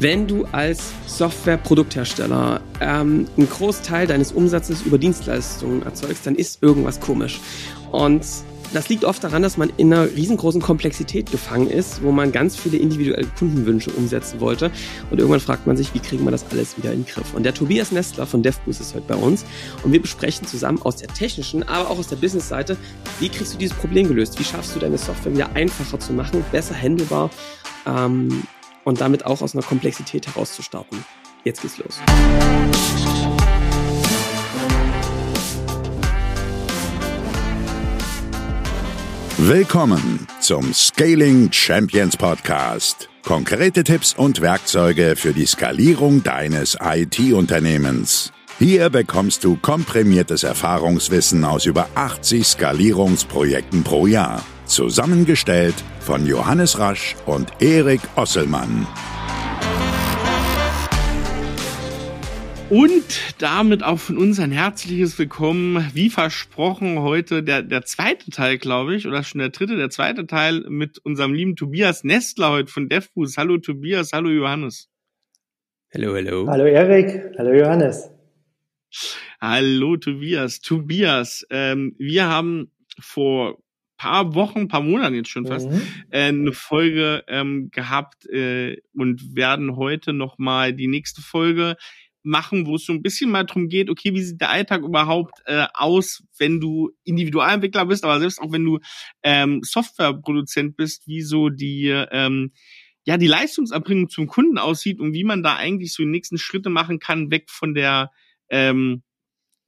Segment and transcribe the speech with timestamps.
[0.00, 7.00] Wenn du als Software-Produkthersteller ähm, einen Großteil deines Umsatzes über Dienstleistungen erzeugst, dann ist irgendwas
[7.00, 7.38] komisch.
[7.92, 8.24] Und
[8.72, 12.56] das liegt oft daran, dass man in einer riesengroßen Komplexität gefangen ist, wo man ganz
[12.56, 14.70] viele individuelle Kundenwünsche umsetzen wollte.
[15.10, 17.34] Und irgendwann fragt man sich, wie kriegen wir das alles wieder in den Griff?
[17.34, 19.44] Und der Tobias Nestler von DevBoost ist heute bei uns.
[19.82, 22.78] Und wir besprechen zusammen aus der technischen, aber auch aus der Business-Seite,
[23.18, 24.38] wie kriegst du dieses Problem gelöst?
[24.38, 27.28] Wie schaffst du deine Software wieder einfacher zu machen, besser handelbar?
[27.86, 28.44] Ähm,
[28.84, 31.04] und damit auch aus einer Komplexität herauszustarten.
[31.44, 32.00] Jetzt geht's los.
[39.38, 43.08] Willkommen zum Scaling Champions Podcast.
[43.24, 48.32] Konkrete Tipps und Werkzeuge für die Skalierung deines IT-Unternehmens.
[48.58, 54.44] Hier bekommst du komprimiertes Erfahrungswissen aus über 80 Skalierungsprojekten pro Jahr.
[54.70, 58.86] Zusammengestellt von Johannes Rasch und Erik Osselmann.
[62.68, 65.90] Und damit auch von uns ein herzliches Willkommen.
[65.92, 70.28] Wie versprochen, heute der, der zweite Teil, glaube ich, oder schon der dritte, der zweite
[70.28, 73.38] Teil mit unserem lieben Tobias Nestler heute von DevBoost.
[73.38, 74.88] Hallo Tobias, hallo Johannes.
[75.92, 76.46] Hallo, hallo.
[76.46, 78.08] Hallo Erik, hallo Johannes.
[79.40, 80.60] Hallo Tobias.
[80.60, 83.58] Tobias, ähm, wir haben vor
[84.00, 85.82] paar Wochen, paar Monaten jetzt schon fast, mhm.
[86.08, 91.76] äh, eine Folge ähm, gehabt äh, und werden heute nochmal die nächste Folge
[92.22, 95.42] machen, wo es so ein bisschen mal drum geht, okay, wie sieht der Alltag überhaupt
[95.44, 98.78] äh, aus, wenn du Individualentwickler bist, aber selbst auch wenn du
[99.22, 102.52] ähm, Softwareproduzent bist, wie so die ähm,
[103.04, 106.70] ja die Leistungserbringung zum Kunden aussieht und wie man da eigentlich so die nächsten Schritte
[106.70, 108.10] machen kann, weg von der
[108.48, 109.02] ähm,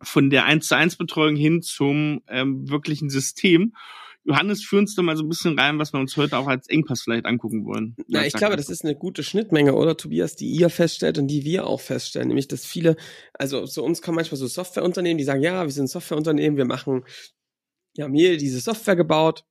[0.03, 3.75] von der 1 zu 1 Betreuung hin zum ähm, wirklichen System.
[4.25, 6.69] Johannes, führ uns doch mal so ein bisschen rein, was wir uns heute auch als
[6.69, 7.97] Engpass vielleicht angucken wollen.
[8.07, 11.45] Ja, ich glaube, das ist eine gute Schnittmenge, oder Tobias, die ihr feststellt und die
[11.45, 12.29] wir auch feststellen.
[12.29, 12.97] Nämlich, dass viele,
[13.35, 17.05] also zu uns kommen manchmal so Softwareunternehmen, die sagen, ja, wir sind Softwareunternehmen, wir machen,
[17.95, 19.45] wir haben hier diese Software gebaut.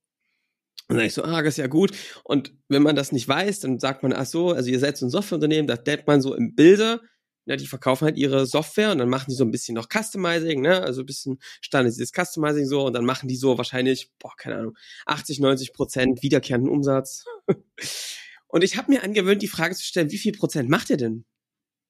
[0.88, 1.92] Und dann sage ich so, ah, das ist ja gut.
[2.24, 5.06] Und wenn man das nicht weiß, dann sagt man, ach so, also ihr seid so
[5.06, 7.00] ein Softwareunternehmen, da denkt man so im Bilde,
[7.46, 10.60] ja, die verkaufen halt ihre Software und dann machen die so ein bisschen noch Customizing,
[10.60, 10.80] ne?
[10.82, 14.78] Also ein bisschen standardisiertes Customizing so und dann machen die so wahrscheinlich, boah, keine Ahnung,
[15.06, 17.24] 80, 90 Prozent wiederkehrenden Umsatz.
[18.46, 21.24] und ich habe mir angewöhnt, die Frage zu stellen, wie viel Prozent macht ihr denn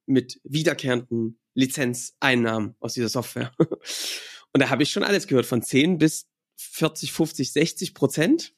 [0.06, 3.52] mit wiederkehrenden Lizenzeinnahmen aus dieser Software?
[3.58, 8.54] und da habe ich schon alles gehört, von 10 bis 40, 50, 60 Prozent.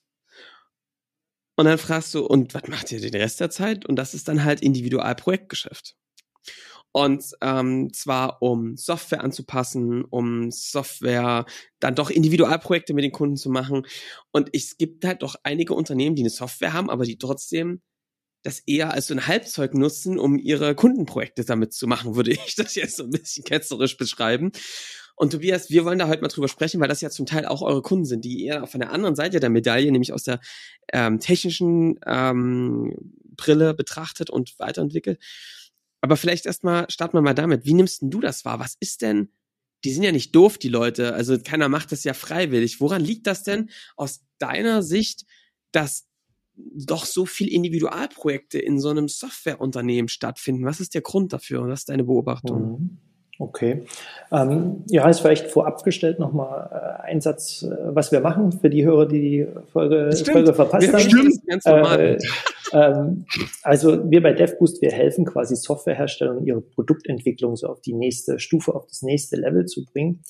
[1.57, 3.85] Und dann fragst du, und was macht ihr den Rest der Zeit?
[3.87, 5.97] Und das ist dann halt Individualprojektgeschäft.
[6.97, 11.45] Und ähm, zwar um Software anzupassen, um Software
[11.81, 13.85] dann doch Individualprojekte mit den Kunden zu machen.
[14.31, 17.83] Und es gibt halt doch einige Unternehmen, die eine Software haben, aber die trotzdem
[18.45, 22.55] das eher als so ein Halbzeug nutzen, um ihre Kundenprojekte damit zu machen, würde ich
[22.55, 24.53] das jetzt so ein bisschen ketzerisch beschreiben.
[25.17, 27.63] Und Tobias, wir wollen da heute mal drüber sprechen, weil das ja zum Teil auch
[27.63, 30.39] eure Kunden sind, die eher von der anderen Seite der Medaille, nämlich aus der
[30.93, 32.95] ähm, technischen ähm,
[33.37, 35.19] Brille betrachtet und weiterentwickelt.
[36.05, 37.65] Aber vielleicht erstmal starten wir mal damit.
[37.65, 38.61] Wie nimmst denn du das wahr?
[38.61, 39.31] Was ist denn,
[39.85, 41.15] die sind ja nicht doof, die Leute.
[41.15, 42.79] Also keiner macht das ja freiwillig.
[42.79, 45.25] Woran liegt das denn aus deiner Sicht,
[45.73, 46.07] dass
[46.57, 50.67] doch so viel Individualprojekte in so einem Softwareunternehmen stattfinden?
[50.67, 51.67] Was ist der Grund dafür?
[51.67, 52.61] Was ist deine Beobachtung?
[52.61, 52.99] Mhm.
[53.39, 53.87] Okay.
[54.31, 58.69] Ähm, ja, ist vielleicht vorab gestellt nochmal äh, ein Satz, äh, was wir machen für
[58.69, 61.01] die Hörer, die die Folge, Folge verpasst haben.
[61.01, 62.01] Stimmt, ganz normal.
[62.01, 62.19] Äh,
[62.75, 63.27] ähm,
[63.63, 68.75] also wir bei DevBoost, wir helfen quasi Softwareherstellern, ihre Produktentwicklung so auf die nächste Stufe,
[68.75, 70.23] auf das nächste Level zu bringen.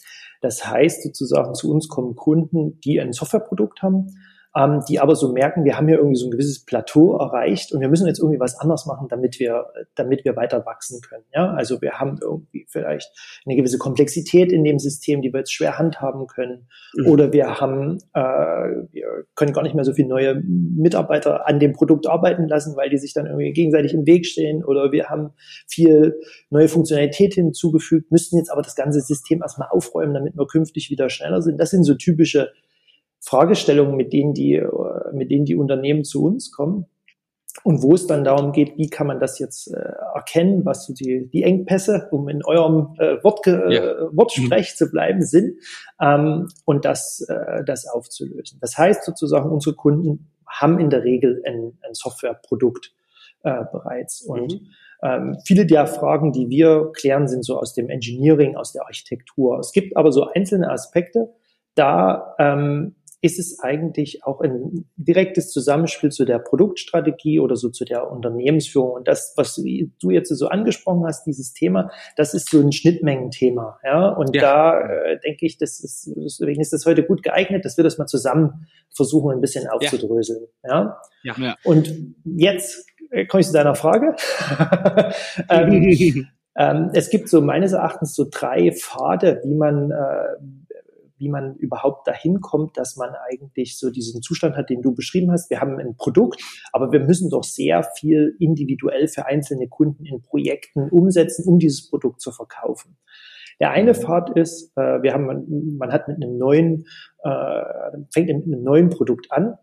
[0.43, 4.15] Das heißt sozusagen, zu uns kommen Kunden, die ein Softwareprodukt haben,
[4.57, 7.81] ähm, die aber so merken, wir haben hier irgendwie so ein gewisses Plateau erreicht und
[7.81, 9.67] wir müssen jetzt irgendwie was anders machen, damit wir,
[9.97, 11.25] damit wir weiter wachsen können.
[11.35, 13.11] Ja, also wir haben irgendwie vielleicht
[13.45, 17.09] eine gewisse Komplexität in dem System, die wir jetzt schwer handhaben können, mhm.
[17.09, 21.73] oder wir haben, äh, wir können gar nicht mehr so viele neue Mitarbeiter an dem
[21.73, 25.33] Produkt arbeiten lassen, weil die sich dann irgendwie gegenseitig im Weg stehen, oder wir haben
[25.67, 30.91] viel neue Funktionalität hinzugefügt, müssten jetzt aber das ganze System erstmal aufräumen, damit wir künftig
[30.91, 31.59] wieder schneller sind.
[31.59, 32.51] Das sind so typische
[33.25, 34.69] Fragestellungen, mit denen die, äh,
[35.13, 36.87] mit denen die Unternehmen zu uns kommen.
[37.63, 40.93] Und wo es dann darum geht, wie kann man das jetzt äh, erkennen, was so
[40.93, 43.83] die, die Engpässe, um in eurem äh, Wort, äh, ja.
[44.13, 45.61] Wortsprech zu bleiben, sind,
[46.01, 48.59] ähm, und das, äh, das aufzulösen.
[48.61, 52.93] Das heißt sozusagen, unsere Kunden haben in der Regel ein, ein Softwareprodukt
[53.45, 54.23] äh, bereits.
[54.23, 54.69] Und mhm.
[55.03, 59.61] ähm, viele der Fragen, die wir klären, sind so aus dem Engineering, aus der Architektur.
[59.61, 61.33] Es gibt aber so einzelne Aspekte,
[61.77, 67.87] da ähm, ist es eigentlich auch ein direktes Zusammenspiel zu der Produktstrategie oder so zu
[67.87, 68.91] der Unternehmensführung.
[68.93, 73.79] Und das, was du jetzt so angesprochen hast, dieses Thema, das ist so ein Schnittmengenthema.
[73.83, 74.43] Ja, und ja.
[74.43, 77.97] da äh, denke ich, das ist, deswegen ist das heute gut geeignet, dass wir das
[77.97, 80.45] mal zusammen versuchen, ein bisschen aufzudröseln.
[80.63, 81.01] Ja.
[81.23, 81.35] ja.
[81.39, 81.57] ja.
[81.65, 81.95] Und
[82.27, 84.17] jetzt äh, komme ich zu deiner Frage.
[85.49, 86.27] ähm,
[86.57, 89.95] ähm, es gibt so meines Erachtens so drei Pfade, wie man äh,
[91.19, 95.31] wie man überhaupt dahin kommt, dass man eigentlich so diesen Zustand hat, den du beschrieben
[95.31, 95.51] hast.
[95.51, 100.23] Wir haben ein Produkt, aber wir müssen doch sehr viel individuell für einzelne Kunden in
[100.23, 102.97] Projekten umsetzen, um dieses Produkt zu verkaufen.
[103.61, 106.87] Der eine Pfad ist, äh, wir haben, man hat mit einem neuen,
[107.23, 107.63] äh,
[108.13, 109.57] fängt mit einem neuen Produkt an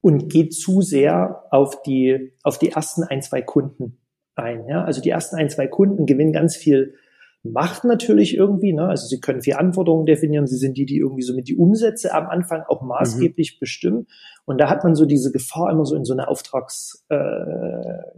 [0.00, 4.00] und geht zu sehr auf die, auf die ersten ein, zwei Kunden
[4.34, 4.66] ein.
[4.68, 4.84] Ja?
[4.84, 6.94] Also die ersten ein, zwei Kunden gewinnen ganz viel
[7.42, 8.88] Macht natürlich irgendwie, ne?
[8.88, 12.12] also sie können vier Anforderungen definieren, sie sind die, die irgendwie so mit die Umsätze
[12.12, 13.60] am Anfang auch maßgeblich mhm.
[13.60, 14.06] bestimmen.
[14.46, 17.16] Und da hat man so diese Gefahr, immer so in so eine Auftrags, äh,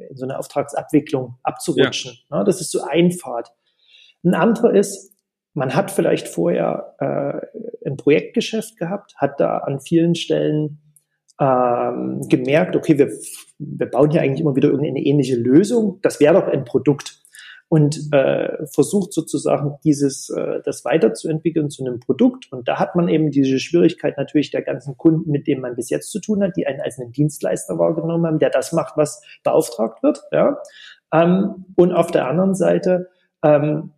[0.09, 2.13] in so eine Auftragsabwicklung abzurutschen.
[2.31, 2.39] Ja.
[2.39, 2.45] Ne?
[2.45, 3.53] Das ist so ein Pfad.
[4.25, 5.15] Ein anderer ist,
[5.55, 10.81] man hat vielleicht vorher äh, ein Projektgeschäft gehabt, hat da an vielen Stellen
[11.41, 13.11] ähm, gemerkt, okay, wir,
[13.59, 16.01] wir bauen hier eigentlich immer wieder irgendeine ähnliche Lösung.
[16.03, 17.18] Das wäre doch ein Produkt
[17.69, 22.51] und äh, versucht sozusagen dieses äh, das weiterzuentwickeln zu einem Produkt.
[22.51, 25.91] Und da hat man eben diese Schwierigkeit natürlich der ganzen Kunden, mit denen man bis
[25.91, 29.23] jetzt zu tun hat, die einen als einen Dienstleister wahrgenommen haben, der das macht, was
[29.45, 30.23] beauftragt wird.
[30.33, 30.59] Ja?
[31.13, 33.09] Ähm, und auf der anderen Seite
[33.43, 33.93] ähm,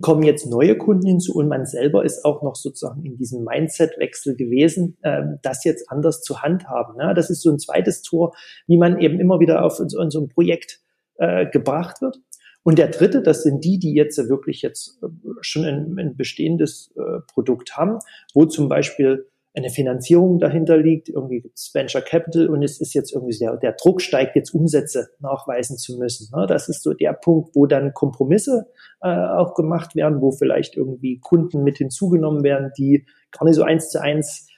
[0.00, 4.36] kommen jetzt neue Kunden hinzu und man selber ist auch noch sozusagen in diesem Mindset-Wechsel
[4.36, 6.96] gewesen, ähm, das jetzt anders zu handhaben.
[6.96, 7.14] Ne?
[7.14, 8.34] Das ist so ein zweites Tor,
[8.66, 10.80] wie man eben immer wieder auf so, so Projekt
[11.16, 12.18] äh, gebracht wird.
[12.64, 15.08] Und der dritte, das sind die, die jetzt wirklich jetzt äh,
[15.40, 17.98] schon ein, ein bestehendes äh, Produkt haben,
[18.34, 23.12] wo zum Beispiel eine Finanzierung dahinter liegt, irgendwie gibt's Venture Capital und es ist jetzt
[23.12, 26.34] irgendwie der, der Druck steigt, jetzt Umsätze nachweisen zu müssen.
[26.34, 26.46] Ne?
[26.46, 28.70] Das ist so der Punkt, wo dann Kompromisse
[29.02, 33.62] äh, auch gemacht werden, wo vielleicht irgendwie Kunden mit hinzugenommen werden, die gar nicht so
[33.62, 34.48] eins zu eins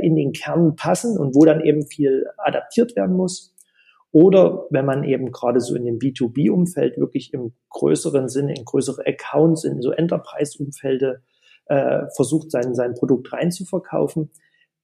[0.00, 3.55] in den Kern passen und wo dann eben viel adaptiert werden muss.
[4.16, 9.02] Oder wenn man eben gerade so in dem B2B-Umfeld wirklich im größeren Sinne, in größere
[9.06, 11.20] Accounts, in so Enterprise-Umfelde
[11.66, 14.30] äh, versucht, sein, sein Produkt reinzuverkaufen,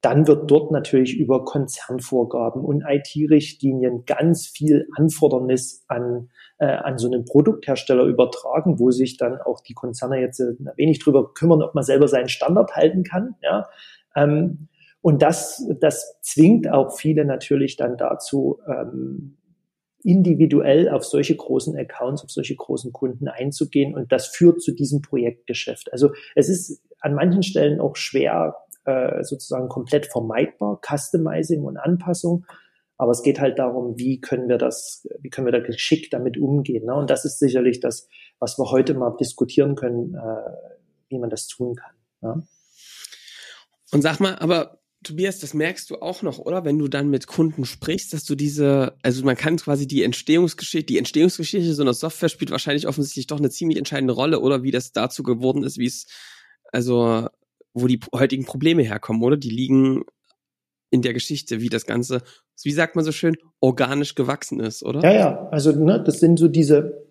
[0.02, 6.28] dann wird dort natürlich über Konzernvorgaben und IT-Richtlinien ganz viel Anfordernis an,
[6.58, 10.99] äh, an so einen Produkthersteller übertragen, wo sich dann auch die Konzerne jetzt äh, wenig
[10.99, 13.37] drüber kümmern, ob man selber seinen Standard halten kann.
[13.40, 13.67] Ja?
[14.14, 14.69] Ähm,
[15.02, 19.37] und das, das zwingt auch viele natürlich dann dazu, ähm,
[20.04, 23.94] individuell auf solche großen Accounts, auf solche großen Kunden einzugehen.
[23.94, 25.93] Und das führt zu diesem Projektgeschäft.
[25.93, 32.46] Also es ist an manchen Stellen auch schwer, äh, sozusagen komplett vermeidbar, Customizing und Anpassung.
[32.96, 36.38] Aber es geht halt darum, wie können wir das, wie können wir da geschickt damit
[36.38, 36.87] umgehen.
[36.87, 36.94] Ne?
[36.94, 38.08] Und das ist sicherlich das,
[38.38, 40.52] was wir heute mal diskutieren können, äh,
[41.08, 41.94] wie man das tun kann.
[42.22, 42.43] Ja?
[43.93, 46.64] Und sag mal, aber Tobias, das merkst du auch noch, oder?
[46.64, 50.87] Wenn du dann mit Kunden sprichst, dass du diese, also man kann quasi die Entstehungsgeschichte,
[50.87, 54.70] die Entstehungsgeschichte so einer Software spielt wahrscheinlich offensichtlich doch eine ziemlich entscheidende Rolle, oder wie
[54.70, 56.06] das dazu geworden ist, wie es,
[56.72, 57.28] also,
[57.75, 59.37] wo die heutigen Probleme herkommen, oder?
[59.37, 60.04] Die liegen
[60.90, 62.22] in der Geschichte, wie das Ganze,
[62.62, 65.02] wie sagt man so schön, organisch gewachsen ist, oder?
[65.02, 67.02] Ja, ja, also, ne, das sind so diese,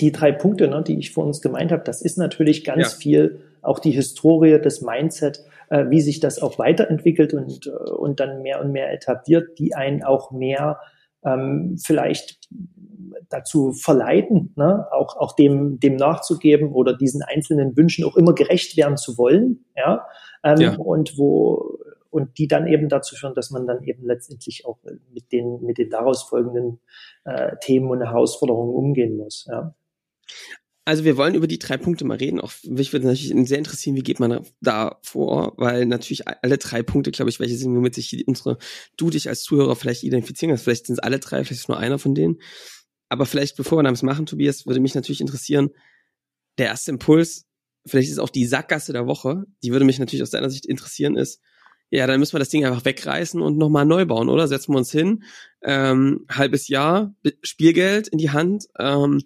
[0.00, 1.82] die drei Punkte, ne, die ich vor uns gemeint habe.
[1.84, 2.98] Das ist natürlich ganz ja.
[2.98, 8.20] viel auch die Historie, das Mindset, äh, wie sich das auch weiterentwickelt und, äh, und
[8.20, 10.80] dann mehr und mehr etabliert, die einen auch mehr
[11.24, 12.48] ähm, vielleicht
[13.28, 18.76] dazu verleiten, ne, auch, auch dem, dem nachzugeben oder diesen einzelnen Wünschen auch immer gerecht
[18.76, 20.06] werden zu wollen, ja,
[20.42, 20.76] ähm, ja.
[20.76, 21.78] und wo,
[22.10, 24.78] und die dann eben dazu führen, dass man dann eben letztendlich auch
[25.12, 26.80] mit den, mit den daraus folgenden
[27.24, 29.74] äh, Themen und Herausforderungen umgehen muss, ja.
[30.86, 32.40] Also wir wollen über die drei Punkte mal reden.
[32.40, 36.82] Auch mich würde natürlich sehr interessieren, wie geht man da vor, weil natürlich alle drei
[36.82, 38.58] Punkte, glaube ich, welche sind, womit sich unsere,
[38.96, 40.64] du dich als Zuhörer vielleicht identifizieren kannst.
[40.64, 42.38] Vielleicht sind es alle drei, vielleicht ist nur einer von denen.
[43.08, 45.70] Aber vielleicht, bevor wir das machen, Tobias, würde mich natürlich interessieren,
[46.58, 47.46] der erste Impuls,
[47.86, 51.16] vielleicht ist auch die Sackgasse der Woche, die würde mich natürlich aus deiner Sicht interessieren,
[51.16, 51.40] ist,
[51.90, 54.48] ja, dann müssen wir das Ding einfach wegreißen und nochmal neu bauen, oder?
[54.48, 55.22] Setzen wir uns hin,
[55.62, 59.22] ähm, halbes Jahr, Spielgeld in die Hand, ähm,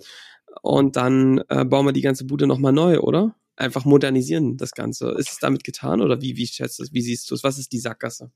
[0.62, 3.34] und dann äh, bauen wir die ganze Bude nochmal neu, oder?
[3.56, 5.10] Einfach modernisieren das Ganze.
[5.18, 6.92] Ist es damit getan oder wie, wie schätzt du es?
[6.92, 7.42] Wie siehst du es?
[7.42, 8.30] Was ist die Sackgasse?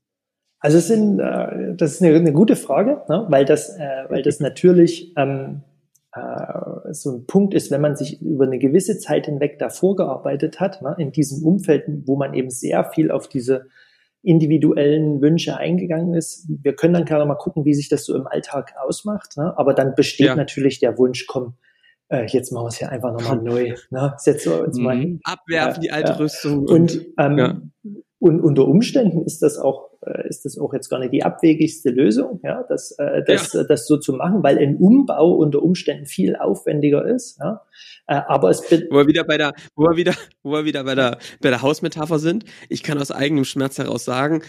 [0.59, 3.25] Also es sind, äh, das ist eine, eine gute Frage, ne?
[3.29, 5.61] weil das, äh, weil das natürlich ähm,
[6.13, 10.59] äh, so ein Punkt ist, wenn man sich über eine gewisse Zeit hinweg davor gearbeitet
[10.59, 10.95] hat, ne?
[10.97, 13.67] in diesem Umfeld, wo man eben sehr viel auf diese
[14.21, 16.47] individuellen Wünsche eingegangen ist.
[16.47, 19.35] Wir können dann gerne mal gucken, wie sich das so im Alltag ausmacht.
[19.35, 19.53] Ne?
[19.57, 20.35] Aber dann besteht ja.
[20.35, 21.55] natürlich der Wunsch, komm,
[22.09, 23.75] äh, jetzt machen wir es ja einfach nochmal neu.
[23.89, 24.13] Ne?
[24.17, 25.19] Setzen wir uns mal hin.
[25.23, 26.19] Abwerfen die alte.
[26.19, 26.67] Rüstung.
[26.67, 27.71] Und, ähm,
[28.19, 31.89] und unter Umständen ist das auch äh, ist das auch jetzt gar nicht die abwegigste
[31.89, 33.63] Lösung, ja, das, äh, das, ja.
[33.63, 37.39] das so zu machen, weil ein Umbau unter Umständen viel aufwendiger ist.
[37.39, 37.61] Ja.
[38.07, 40.95] Äh, aber es wo wir wieder bei der, wo wir wieder, wo wir wieder bei
[40.95, 42.45] der, bei der Hausmetapher sind.
[42.69, 44.41] Ich kann aus eigenem Schmerz heraus sagen,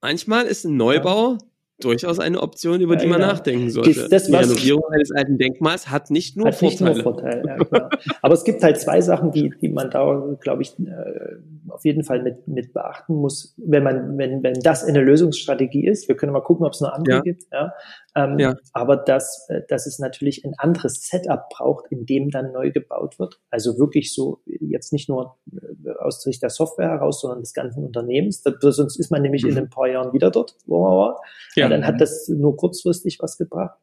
[0.00, 1.38] manchmal ist ein Neubau ja
[1.80, 3.26] durchaus eine Option, über die ja, man ja.
[3.28, 4.08] nachdenken sollte.
[4.08, 6.94] Das, die Renovierung eines alten Denkmals hat nicht nur hat Vorteile.
[6.94, 7.90] Nicht nur Vorteile ja,
[8.22, 11.36] Aber es gibt halt zwei Sachen, die, die man da, glaube ich, äh,
[11.68, 16.08] auf jeden Fall mit, mit beachten muss, wenn man, wenn, wenn das eine Lösungsstrategie ist.
[16.08, 17.44] Wir können mal gucken, ob es noch andere gibt.
[17.52, 17.74] Ja.
[18.14, 18.56] Ähm.
[18.72, 23.18] Aber dass, äh, dass es natürlich ein anderes Setup braucht, in dem dann neu gebaut
[23.18, 23.38] wird.
[23.50, 25.65] Also wirklich so jetzt nicht nur äh,
[26.06, 28.42] aus Sicht der Software heraus, sondern des ganzen Unternehmens.
[28.42, 29.50] Das, sonst ist man nämlich mhm.
[29.50, 31.20] in ein paar Jahren wieder dort, wo man war.
[31.54, 31.68] Ja.
[31.68, 33.78] dann hat das nur kurzfristig was gebracht.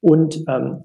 [0.00, 0.84] Und ähm,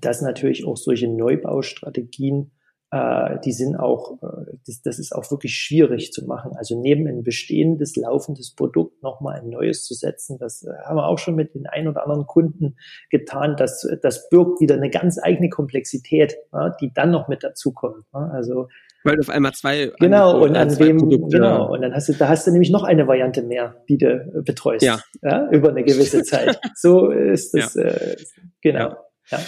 [0.00, 2.50] dass natürlich auch solche Neubaustrategien
[2.90, 6.52] äh, die sind auch, äh, das, das ist auch wirklich schwierig zu machen.
[6.56, 11.06] Also neben ein bestehendes, laufendes Produkt nochmal ein neues zu setzen, das äh, haben wir
[11.06, 12.76] auch schon mit den ein oder anderen Kunden
[13.10, 13.56] getan.
[13.56, 18.06] Das, das birgt wieder eine ganz eigene Komplexität, ja, die dann noch mit dazukommt.
[18.14, 18.28] Ja.
[18.28, 18.68] Also
[19.08, 22.12] weil du auf einmal zwei genau und an wem Produkte, genau und dann hast du
[22.12, 25.00] da hast du nämlich noch eine Variante mehr, die du betreust ja.
[25.22, 26.60] ja über eine gewisse Zeit.
[26.74, 27.82] so ist das ja.
[27.82, 28.16] äh,
[28.60, 28.96] genau.
[29.30, 29.40] Ja.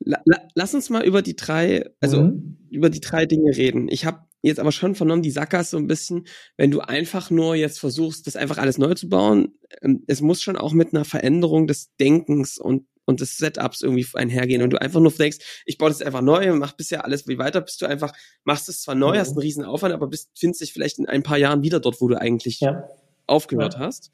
[0.00, 2.58] La, la, lass uns mal über die drei, also mhm.
[2.70, 3.88] über die drei Dinge reden.
[3.88, 7.54] Ich habe jetzt aber schon vernommen, die Sackers so ein bisschen, wenn du einfach nur
[7.54, 11.04] jetzt versuchst, das einfach alles neu zu bauen, ähm, es muss schon auch mit einer
[11.04, 15.78] Veränderung des Denkens und und des Setups irgendwie einhergehen und du einfach nur denkst, ich
[15.78, 18.12] baue das einfach neu, mach bisher alles wie weiter, bist du einfach,
[18.44, 19.18] machst es zwar neu, mhm.
[19.18, 22.00] hast einen riesen Aufwand, aber bist, findest dich vielleicht in ein paar Jahren wieder dort,
[22.00, 22.88] wo du eigentlich ja.
[23.26, 23.80] aufgehört ja.
[23.80, 24.10] hast.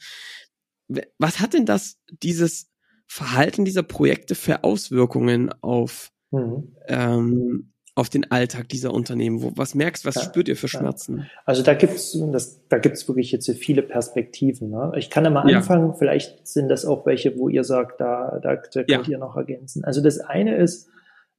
[1.19, 2.71] Was hat denn das, dieses
[3.07, 6.77] Verhalten dieser Projekte für Auswirkungen auf, mhm.
[6.87, 9.43] ähm, auf den Alltag dieser Unternehmen?
[9.43, 11.19] Wo, was merkst, was ja, spürt ihr für Schmerzen?
[11.19, 11.25] Ja.
[11.45, 14.71] Also da gibt's, das, da gibt's wirklich jetzt viele Perspektiven.
[14.71, 14.93] Ne?
[14.97, 15.95] Ich kann ja mal anfangen, ja.
[15.95, 19.85] vielleicht sind das auch welche, wo ihr sagt, da, da, da könnt ihr noch ergänzen.
[19.85, 20.89] Also das eine ist,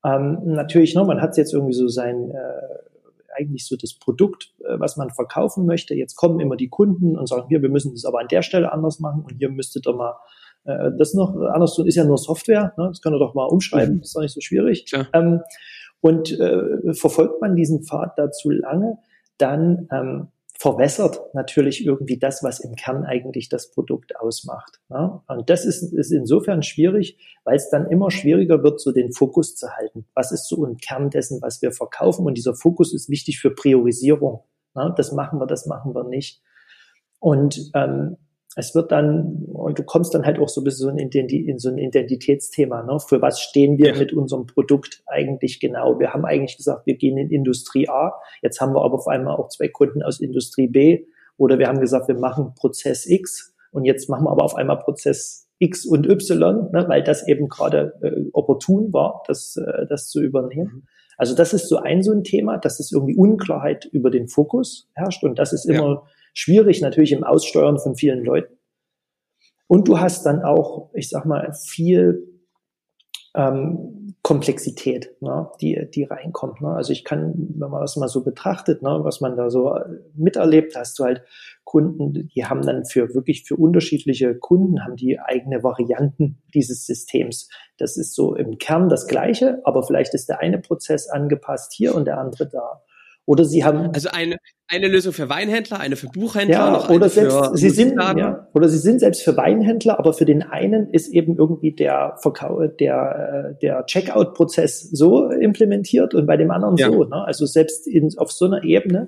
[0.06, 4.80] ähm, natürlich, ne, man hat jetzt irgendwie so sein, äh, eigentlich so das Produkt, äh,
[4.80, 5.96] was man verkaufen möchte.
[5.96, 8.72] Jetzt kommen immer die Kunden und sagen, hier, wir müssen das aber an der Stelle
[8.72, 10.16] anders machen und hier müsstet ihr mal
[10.66, 12.88] äh, das noch anders tun, ist ja nur Software, ne?
[12.90, 14.02] das kann er doch mal umschreiben, mhm.
[14.02, 14.86] ist doch nicht so schwierig.
[14.92, 15.08] Ja.
[15.14, 15.42] Ähm,
[16.02, 18.98] und äh, verfolgt man diesen Pfad da zu lange,
[19.38, 20.28] dann ähm,
[20.62, 24.80] verwässert natürlich irgendwie das, was im Kern eigentlich das Produkt ausmacht.
[24.90, 25.20] Ne?
[25.28, 29.56] Und das ist, ist insofern schwierig, weil es dann immer schwieriger wird, so den Fokus
[29.56, 30.06] zu halten.
[30.14, 32.28] Was ist so im Kern dessen, was wir verkaufen?
[32.28, 34.44] Und dieser Fokus ist wichtig für Priorisierung.
[34.76, 34.94] Ne?
[34.96, 36.44] Das machen wir, das machen wir nicht.
[37.20, 38.18] Und ähm,
[38.56, 41.78] es wird dann, und du kommst dann halt auch so ein bisschen in, so ein
[41.78, 43.00] Identitätsthema, ne?
[43.00, 43.98] Für was stehen wir ja.
[43.98, 46.00] mit unserem Produkt eigentlich genau?
[46.00, 48.14] Wir haben eigentlich gesagt, wir gehen in Industrie A.
[48.42, 51.06] Jetzt haben wir aber auf einmal auch zwei Kunden aus Industrie B.
[51.38, 53.56] Oder wir haben gesagt, wir machen Prozess X.
[53.72, 56.86] Und jetzt machen wir aber auf einmal Prozess X und Y, ne?
[56.90, 60.72] weil das eben gerade äh, opportun war, das, äh, das zu übernehmen.
[60.74, 60.84] Mhm.
[61.18, 64.90] Also das ist so ein, so ein Thema, dass es irgendwie Unklarheit über den Fokus
[64.94, 65.24] herrscht.
[65.24, 66.04] Und das ist immer, ja
[66.34, 68.58] schwierig natürlich im Aussteuern von vielen Leuten.
[69.68, 72.28] Und du hast dann auch, ich sag mal, viel
[73.36, 76.62] ähm, Komplexität, ne, die, die reinkommt.
[76.62, 76.70] Ne?
[76.70, 79.74] Also ich kann, wenn man das mal so betrachtet, ne, was man da so
[80.14, 81.24] miterlebt, hast du halt
[81.64, 87.50] Kunden, die haben dann für wirklich für unterschiedliche Kunden haben die eigene Varianten dieses Systems.
[87.78, 91.96] Das ist so im Kern das Gleiche, aber vielleicht ist der eine Prozess angepasst hier
[91.96, 92.84] und der andere da.
[93.32, 93.92] Oder sie haben.
[93.94, 94.36] Also eine,
[94.68, 98.78] eine Lösung für Weinhändler, eine für Buchhändler, ja, oder selbst, sie sind, ja, oder sie
[98.78, 103.60] sind selbst für Weinhändler, aber für den einen ist eben irgendwie der Verkauf, der, äh,
[103.62, 106.92] der Checkout-Prozess so implementiert und bei dem anderen ja.
[106.92, 107.06] so.
[107.06, 107.26] Ne?
[107.26, 109.08] Also selbst in, auf so einer Ebene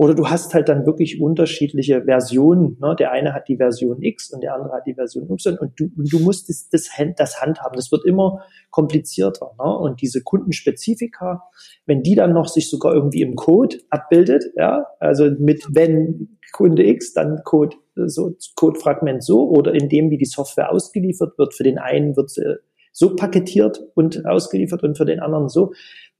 [0.00, 2.78] oder du hast halt dann wirklich unterschiedliche Versionen.
[2.80, 2.96] Ne?
[2.98, 5.90] Der eine hat die Version X und der andere hat die Version Y und du,
[5.94, 6.88] du musst das, das,
[7.18, 7.76] das handhaben.
[7.76, 9.50] Das wird immer komplizierter.
[9.62, 9.76] Ne?
[9.76, 11.42] Und diese Kundenspezifika,
[11.84, 16.86] wenn die dann noch sich sogar irgendwie im Code abbildet, ja, also mit wenn Kunde
[16.86, 21.52] X, dann Code, so, Codefragment so oder in dem, wie die Software ausgeliefert wird.
[21.52, 22.56] Für den einen wird sie
[22.92, 25.74] so paketiert und ausgeliefert und für den anderen so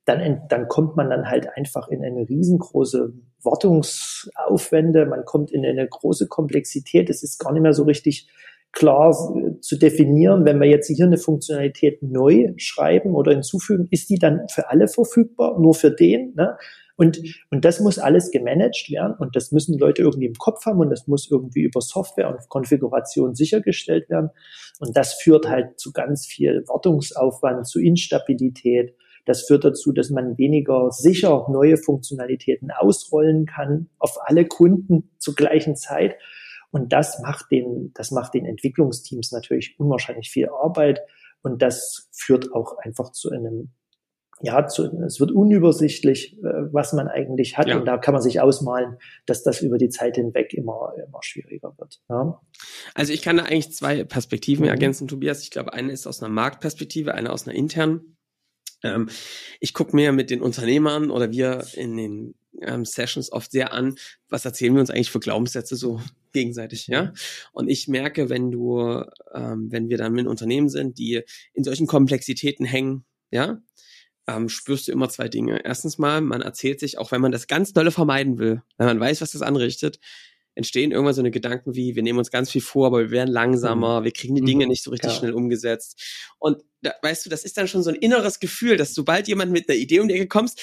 [0.04, 5.86] dann, dann kommt man dann halt einfach in eine riesengroße Wartungsaufwände, man kommt in eine
[5.88, 7.10] große Komplexität.
[7.10, 8.28] Es ist gar nicht mehr so richtig
[8.72, 9.12] klar
[9.60, 14.46] zu definieren, wenn wir jetzt hier eine Funktionalität neu schreiben oder hinzufügen, ist die dann
[14.48, 16.34] für alle verfügbar, nur für den?
[16.36, 16.56] Ne?
[17.00, 17.18] Und,
[17.50, 20.90] und das muss alles gemanagt werden und das müssen Leute irgendwie im Kopf haben und
[20.90, 24.28] das muss irgendwie über Software und Konfiguration sichergestellt werden.
[24.80, 28.94] Und das führt halt zu ganz viel Wartungsaufwand, zu Instabilität.
[29.30, 35.36] Das führt dazu, dass man weniger sicher neue Funktionalitäten ausrollen kann auf alle Kunden zur
[35.36, 36.16] gleichen Zeit.
[36.72, 41.00] Und das macht den, das macht den Entwicklungsteams natürlich unwahrscheinlich viel Arbeit.
[41.42, 43.70] Und das führt auch einfach zu einem
[44.42, 47.68] ja, zu, es wird unübersichtlich, äh, was man eigentlich hat.
[47.68, 47.78] Ja.
[47.78, 48.96] Und da kann man sich ausmalen,
[49.26, 52.00] dass das über die Zeit hinweg immer, immer schwieriger wird.
[52.08, 52.40] Ja.
[52.94, 54.70] Also ich kann da eigentlich zwei Perspektiven mhm.
[54.70, 55.42] ergänzen, Tobias.
[55.42, 58.16] Ich glaube, eine ist aus einer Marktperspektive, eine aus einer internen.
[58.82, 59.08] Ähm,
[59.60, 63.96] ich gucke mir mit den Unternehmern oder wir in den ähm, Sessions oft sehr an,
[64.28, 66.00] was erzählen wir uns eigentlich für Glaubenssätze so
[66.32, 67.12] gegenseitig, ja.
[67.52, 71.22] Und ich merke, wenn du, ähm, wenn wir dann mit Unternehmen sind, die
[71.52, 73.60] in solchen Komplexitäten hängen, ja,
[74.26, 75.64] ähm, spürst du immer zwei Dinge.
[75.64, 79.00] Erstens mal, man erzählt sich, auch wenn man das ganz dolle vermeiden will, wenn man
[79.00, 79.98] weiß, was das anrichtet,
[80.60, 83.32] entstehen irgendwann so eine Gedanken wie, wir nehmen uns ganz viel vor, aber wir werden
[83.32, 84.04] langsamer, mhm.
[84.04, 84.70] wir kriegen die Dinge mhm.
[84.70, 85.16] nicht so richtig ja.
[85.16, 86.00] schnell umgesetzt.
[86.38, 89.52] Und da, weißt du, das ist dann schon so ein inneres Gefühl, dass sobald jemand
[89.52, 90.60] mit einer Idee um die Ecke kommst,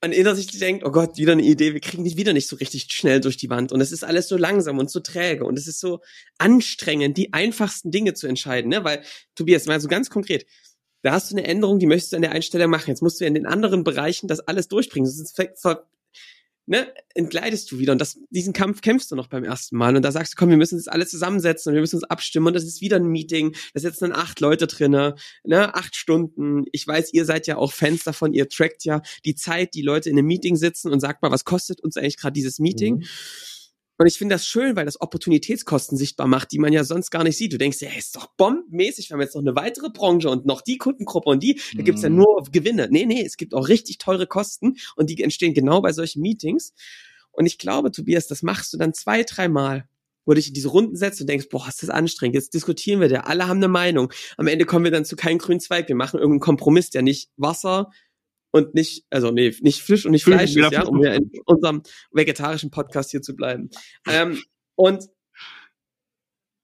[0.00, 2.56] man innerlich sich denkt, oh Gott, wieder eine Idee, wir kriegen die wieder nicht so
[2.56, 5.58] richtig schnell durch die Wand und es ist alles so langsam und so träge und
[5.58, 6.00] es ist so
[6.38, 8.82] anstrengend, die einfachsten Dinge zu entscheiden, ne?
[8.82, 9.02] Weil,
[9.34, 10.46] Tobias, mal so ganz konkret,
[11.02, 12.88] da hast du eine Änderung, die möchtest du an der Einstellung machen.
[12.88, 15.10] Jetzt musst du in den anderen Bereichen das alles durchbringen.
[15.10, 15.38] Sonst
[16.70, 17.92] ne, entgleitest du wieder.
[17.92, 19.96] Und das, diesen Kampf kämpfst du noch beim ersten Mal.
[19.96, 22.46] Und da sagst du, komm, wir müssen uns alle zusammensetzen und wir müssen uns abstimmen.
[22.46, 23.56] Und das ist wieder ein Meeting.
[23.74, 26.66] Da sitzen dann acht Leute drinne, ne, acht Stunden.
[26.70, 28.32] Ich weiß, ihr seid ja auch Fans davon.
[28.32, 31.44] Ihr trackt ja die Zeit, die Leute in einem Meeting sitzen und sagt mal, was
[31.44, 32.98] kostet uns eigentlich gerade dieses Meeting?
[32.98, 33.04] Mhm.
[34.00, 37.22] Und ich finde das schön, weil das Opportunitätskosten sichtbar macht, die man ja sonst gar
[37.22, 37.52] nicht sieht.
[37.52, 40.62] Du denkst, ja, ist doch bombenmäßig, wir haben jetzt noch eine weitere Branche und noch
[40.62, 42.16] die Kundengruppe und die, da gibt's ja mhm.
[42.16, 42.88] nur Gewinne.
[42.90, 46.72] Nee, nee, es gibt auch richtig teure Kosten und die entstehen genau bei solchen Meetings.
[47.30, 49.86] Und ich glaube, Tobias, das machst du dann zwei, dreimal
[50.24, 53.00] wo du dich in diese Runden setzt und denkst, boah, ist das anstrengend, jetzt diskutieren
[53.00, 54.12] wir da, alle haben eine Meinung.
[54.36, 57.30] Am Ende kommen wir dann zu keinem grünen Zweig, wir machen irgendeinen Kompromiss, der nicht
[57.36, 57.90] Wasser,
[58.52, 61.82] und nicht, also nee, nicht Fisch und nicht Fleisch ist, ja, um ja in unserem
[62.12, 63.70] vegetarischen Podcast hier zu bleiben.
[64.08, 64.42] Ähm,
[64.74, 65.08] und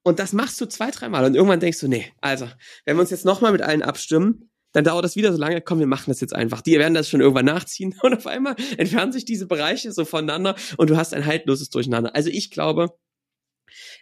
[0.03, 2.47] und das machst du zwei, dreimal und irgendwann denkst du, nee, also,
[2.85, 5.79] wenn wir uns jetzt nochmal mit allen abstimmen, dann dauert das wieder so lange, komm,
[5.79, 6.61] wir machen das jetzt einfach.
[6.61, 10.55] Die werden das schon irgendwann nachziehen und auf einmal entfernen sich diese Bereiche so voneinander
[10.77, 12.15] und du hast ein haltloses Durcheinander.
[12.15, 12.97] Also ich glaube,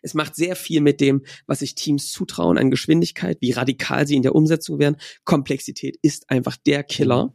[0.02, 4.15] es macht sehr viel mit dem, was sich Teams zutrauen an Geschwindigkeit, wie radikal sie
[4.15, 4.98] in der Umsetzung werden.
[5.24, 7.34] Komplexität ist einfach der Killer.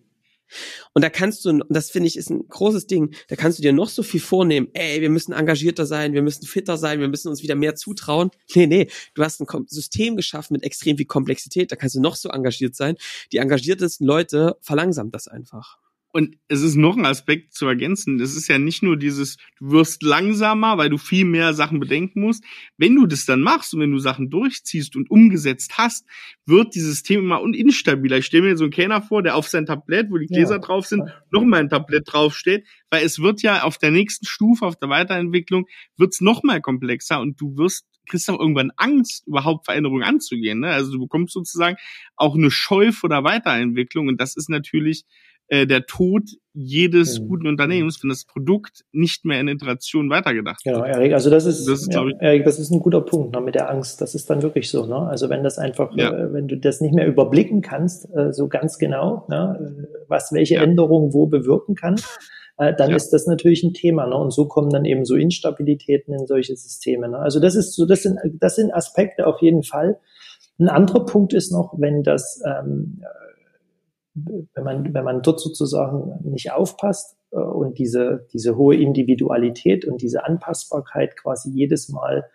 [0.94, 3.72] Und da kannst du, das finde ich ist ein großes Ding, da kannst du dir
[3.72, 7.28] noch so viel vornehmen, ey, wir müssen engagierter sein, wir müssen fitter sein, wir müssen
[7.28, 8.30] uns wieder mehr zutrauen.
[8.60, 12.16] Nee, nee, du hast ein System geschaffen mit extrem viel Komplexität, da kannst du noch
[12.16, 12.96] so engagiert sein.
[13.32, 15.78] Die engagiertesten Leute verlangsamt das einfach.
[16.12, 18.18] Und es ist noch ein Aspekt zu ergänzen.
[18.20, 22.22] Es ist ja nicht nur dieses, du wirst langsamer, weil du viel mehr Sachen bedenken
[22.22, 22.44] musst.
[22.76, 26.06] Wenn du das dann machst und wenn du Sachen durchziehst und umgesetzt hast,
[26.46, 28.18] wird dieses Thema immer instabiler.
[28.18, 30.60] Ich stelle mir so einen Kenner vor, der auf sein Tablett, wo die Gläser ja.
[30.60, 34.66] drauf sind, noch mal ein Tablett draufsteht, weil es wird ja auf der nächsten Stufe,
[34.66, 39.66] auf der Weiterentwicklung, wird's noch mal komplexer und du wirst kriegst auch irgendwann Angst, überhaupt
[39.66, 40.60] Veränderungen anzugehen.
[40.60, 40.68] Ne?
[40.68, 41.76] Also du bekommst sozusagen
[42.16, 45.04] auch eine Scheu vor der Weiterentwicklung und das ist natürlich
[45.50, 47.28] äh, der Tod jedes mhm.
[47.28, 50.76] guten Unternehmens, wenn das Produkt nicht mehr in Iteration weitergedacht wird.
[50.76, 53.34] Genau, Erik, also das ist, das ist, ja, ich, Erik, das ist ein guter Punkt
[53.34, 54.00] ne, mit der Angst.
[54.00, 54.86] Das ist dann wirklich so.
[54.86, 54.96] Ne?
[54.96, 56.12] Also wenn das einfach, ja.
[56.12, 60.54] äh, wenn du das nicht mehr überblicken kannst, äh, so ganz genau, ne, was welche
[60.54, 60.62] ja.
[60.62, 61.96] Änderung wo bewirken kann,
[62.56, 62.96] äh, dann ja.
[62.96, 64.06] ist das natürlich ein Thema.
[64.06, 64.16] Ne?
[64.16, 67.08] Und so kommen dann eben so Instabilitäten in solche Systeme.
[67.08, 67.18] Ne?
[67.18, 69.98] Also das ist so, das sind, das sind Aspekte auf jeden Fall.
[70.60, 73.02] Ein anderer Punkt ist noch, wenn das ähm,
[74.14, 80.02] wenn man, wenn man dort sozusagen nicht aufpasst äh, und diese, diese hohe Individualität und
[80.02, 82.26] diese Anpassbarkeit quasi jedes Mal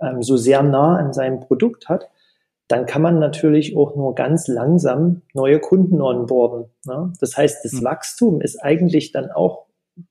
[0.00, 2.08] ähm, so sehr nah an seinem Produkt hat,
[2.68, 6.66] dann kann man natürlich auch nur ganz langsam neue Kunden onboarden.
[6.84, 7.12] Ne?
[7.20, 7.84] Das heißt, das hm.
[7.84, 9.66] Wachstum ist eigentlich dann auch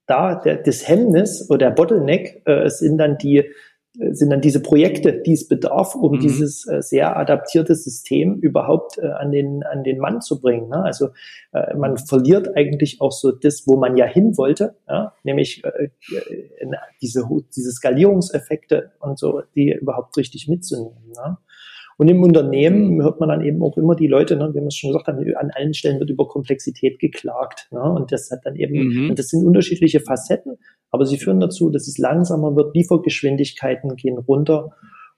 [0.06, 3.50] da, der, das Hemmnis oder der Bottleneck äh, sind dann die
[4.12, 6.20] sind dann diese Projekte, die es bedarf, um mhm.
[6.20, 10.68] dieses äh, sehr adaptierte System überhaupt äh, an den an den Mann zu bringen.
[10.68, 10.82] Ne?
[10.82, 11.08] Also
[11.52, 15.14] äh, man verliert eigentlich auch so das, wo man ja hin wollte, ja?
[15.24, 15.88] nämlich äh,
[17.00, 21.12] diese diese Skalierungseffekte und so, die überhaupt richtig mitzunehmen.
[21.14, 21.38] Ne?
[21.98, 24.76] Und im Unternehmen hört man dann eben auch immer die Leute, ne, wie wir es
[24.76, 27.68] schon gesagt haben, an allen Stellen wird über Komplexität geklagt.
[27.70, 27.80] Ne?
[27.80, 29.10] Und das hat dann eben, mhm.
[29.10, 30.58] und das sind unterschiedliche Facetten,
[30.90, 34.72] aber sie führen dazu, dass es langsamer wird, Liefergeschwindigkeiten gehen runter.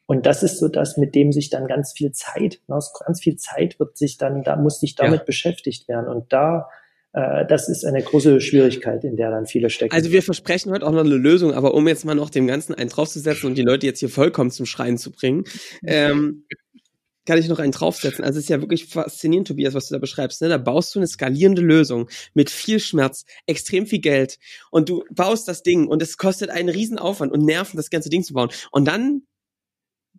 [0.07, 3.37] Und das ist so das, mit dem sich dann ganz viel Zeit, ne, ganz viel
[3.37, 5.25] Zeit wird sich dann, da muss sich damit ja.
[5.25, 6.09] beschäftigt werden.
[6.09, 6.69] Und da
[7.13, 9.95] äh, das ist eine große Schwierigkeit, in der dann viele stecken.
[9.95, 12.75] Also wir versprechen heute auch noch eine Lösung, aber um jetzt mal noch dem Ganzen
[12.75, 15.45] einen draufzusetzen und die Leute jetzt hier vollkommen zum Schreien zu bringen,
[15.87, 16.45] ähm,
[17.29, 18.25] kann ich noch einen draufsetzen.
[18.25, 20.41] Also es ist ja wirklich faszinierend, Tobias, was du da beschreibst.
[20.41, 20.49] Ne?
[20.49, 24.39] Da baust du eine skalierende Lösung mit viel Schmerz, extrem viel Geld
[24.71, 28.09] und du baust das Ding und es kostet einen riesen Aufwand und Nerven, das ganze
[28.09, 28.49] Ding zu bauen.
[28.71, 29.27] Und dann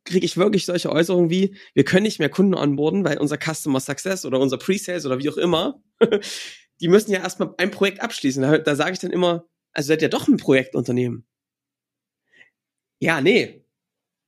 [0.06, 3.80] kriege ich wirklich solche Äußerungen wie, wir können nicht mehr Kunden onboarden, weil unser Customer
[3.80, 5.82] Success oder unser Pre-Sales oder wie auch immer,
[6.80, 8.44] die müssen ja erstmal ein Projekt abschließen.
[8.44, 11.26] Da, da sage ich dann immer, also seid ihr doch ein Projektunternehmen.
[13.00, 13.66] Ja, nee.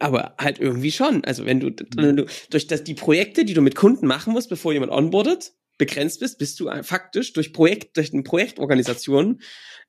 [0.02, 1.24] Aber halt irgendwie schon.
[1.26, 4.50] Also wenn du, wenn du durch das, die Projekte, die du mit Kunden machen musst,
[4.50, 9.42] bevor jemand onboardet, begrenzt bist, bist du faktisch durch Projekt, durch eine Projektorganisation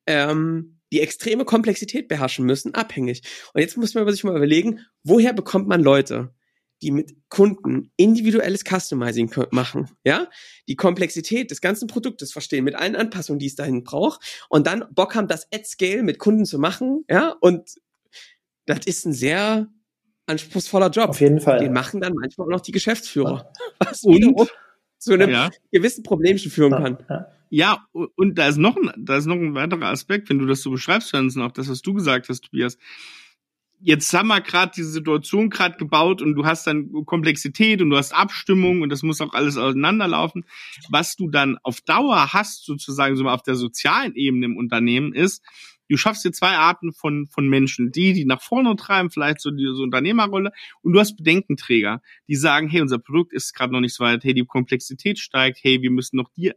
[0.07, 3.22] ähm, die extreme Komplexität beherrschen müssen, abhängig.
[3.55, 6.35] Und jetzt muss man sich mal überlegen, woher bekommt man Leute,
[6.83, 10.29] die mit Kunden individuelles Customizing machen, ja,
[10.68, 14.85] die Komplexität des ganzen Produktes verstehen mit allen Anpassungen, die es dahin braucht und dann
[14.92, 17.70] Bock haben, das at Scale mit Kunden zu machen, ja, und
[18.66, 19.68] das ist ein sehr
[20.26, 21.11] anspruchsvoller Job.
[21.11, 21.58] Auf jeden Fall.
[21.58, 23.50] Den machen dann manchmal auch noch die Geschäftsführer.
[23.78, 24.50] Was und
[24.98, 25.50] zu einem ja.
[25.72, 26.98] gewissen Problemchen führen kann.
[27.08, 27.26] Ja.
[27.54, 27.85] Ja,
[28.16, 30.70] und da ist noch ein, da ist noch ein weiterer Aspekt, wenn du das so
[30.70, 32.78] beschreibst, Hansen, auch das, was du gesagt hast, Tobias.
[33.78, 37.98] Jetzt haben wir gerade diese Situation gerade gebaut und du hast dann Komplexität und du
[37.98, 40.46] hast Abstimmung und das muss auch alles auseinanderlaufen.
[40.88, 45.12] Was du dann auf Dauer hast, sozusagen so mal auf der sozialen Ebene im Unternehmen,
[45.12, 45.44] ist,
[45.92, 47.92] du schaffst dir zwei Arten von, von Menschen.
[47.92, 50.52] Die, die nach vorne treiben, vielleicht so die Unternehmerrolle,
[50.83, 54.24] und du hast Bedenkenträger, die sagen, hey, unser Produkt ist gerade noch nicht so weit,
[54.24, 56.52] hey, die Komplexität steigt, hey, wir müssen noch die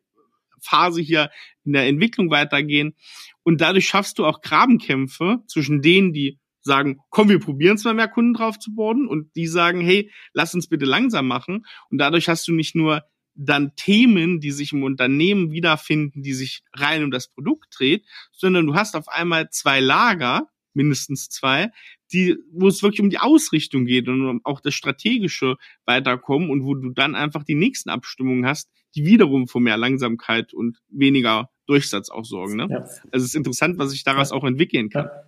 [0.61, 1.29] Phase hier
[1.63, 2.95] in der Entwicklung weitergehen.
[3.43, 7.93] Und dadurch schaffst du auch Grabenkämpfe zwischen denen, die sagen, komm, wir probieren es mal
[7.93, 11.65] mehr Kunden drauf zu boarden und die sagen, hey, lass uns bitte langsam machen.
[11.91, 13.03] Und dadurch hast du nicht nur
[13.35, 18.65] dann Themen, die sich im Unternehmen wiederfinden, die sich rein um das Produkt dreht, sondern
[18.65, 21.71] du hast auf einmal zwei Lager, mindestens zwei,
[22.11, 26.63] die, wo es wirklich um die Ausrichtung geht und um auch das strategische Weiterkommen und
[26.65, 31.49] wo du dann einfach die nächsten Abstimmungen hast, die wiederum für mehr Langsamkeit und weniger
[31.67, 32.57] Durchsatz auch sorgen.
[32.57, 32.67] Ne?
[32.69, 32.77] Ja.
[32.79, 34.37] Also es ist interessant, was sich daraus ja.
[34.37, 35.05] auch entwickeln kann.
[35.05, 35.23] Ja.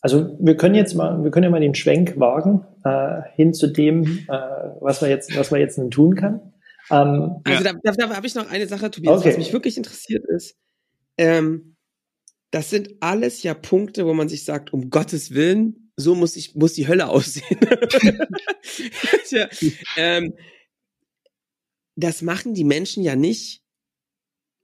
[0.00, 3.66] Also wir können jetzt mal, wir können ja mal den Schwenk wagen äh, hin zu
[3.66, 4.38] dem, äh,
[4.80, 6.40] was man jetzt, was man jetzt nun tun kann.
[6.90, 9.30] Ähm, also da, da, da habe ich noch eine Sache, Tobias, okay.
[9.30, 10.56] was mich wirklich interessiert ist.
[11.16, 11.76] Ähm,
[12.50, 16.54] das sind alles ja Punkte, wo man sich sagt, um Gottes Willen, so muss ich
[16.54, 17.58] muss die Hölle aussehen.
[19.30, 19.48] ja,
[19.96, 20.34] ähm,
[21.96, 23.62] das machen die Menschen ja nicht,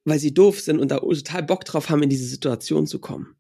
[0.05, 3.37] weil sie doof sind und da total Bock drauf haben, in diese Situation zu kommen.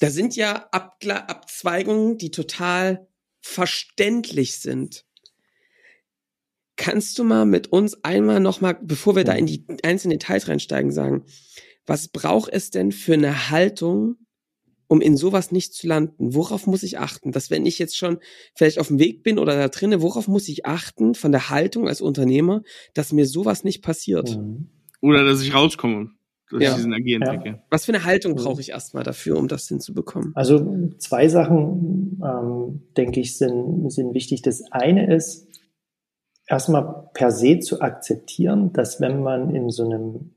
[0.00, 3.08] Da sind ja Abgla Abzweigungen, die total
[3.40, 5.06] verständlich sind.
[6.80, 10.90] Kannst du mal mit uns einmal nochmal, bevor wir da in die einzelnen Details reinsteigen,
[10.90, 11.24] sagen,
[11.84, 14.16] was braucht es denn für eine Haltung,
[14.88, 16.32] um in sowas nicht zu landen?
[16.34, 17.32] Worauf muss ich achten?
[17.32, 18.16] Dass wenn ich jetzt schon
[18.54, 21.86] vielleicht auf dem Weg bin oder da drinnen, worauf muss ich achten von der Haltung
[21.86, 22.62] als Unternehmer,
[22.94, 24.38] dass mir sowas nicht passiert?
[24.38, 24.70] Mhm.
[25.02, 26.12] Oder dass ich rauskomme.
[26.48, 26.74] Durch ja.
[26.74, 27.62] diesen Agieren ja.
[27.68, 30.32] Was für eine Haltung brauche ich erstmal dafür, um das hinzubekommen?
[30.34, 34.40] Also zwei Sachen, ähm, denke ich, sind, sind wichtig.
[34.40, 35.49] Das eine ist,
[36.50, 40.34] erstmal per se zu akzeptieren, dass wenn man in so einem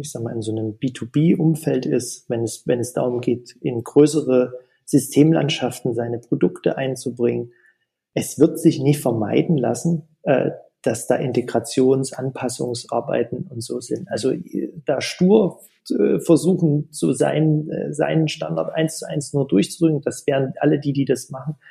[0.00, 3.82] ich sag mal, in so einem B2B-Umfeld ist, wenn es, wenn es darum geht, in
[3.82, 7.52] größere Systemlandschaften seine Produkte einzubringen,
[8.14, 10.50] es wird sich nicht vermeiden lassen, äh,
[10.82, 14.10] dass da Integrations-, Anpassungsarbeiten und so sind.
[14.10, 14.32] Also
[14.84, 20.26] da stur äh, versuchen, so sein, äh, seinen Standard eins zu eins nur durchzudrücken, das
[20.26, 21.64] wären alle die, die das machen, äh,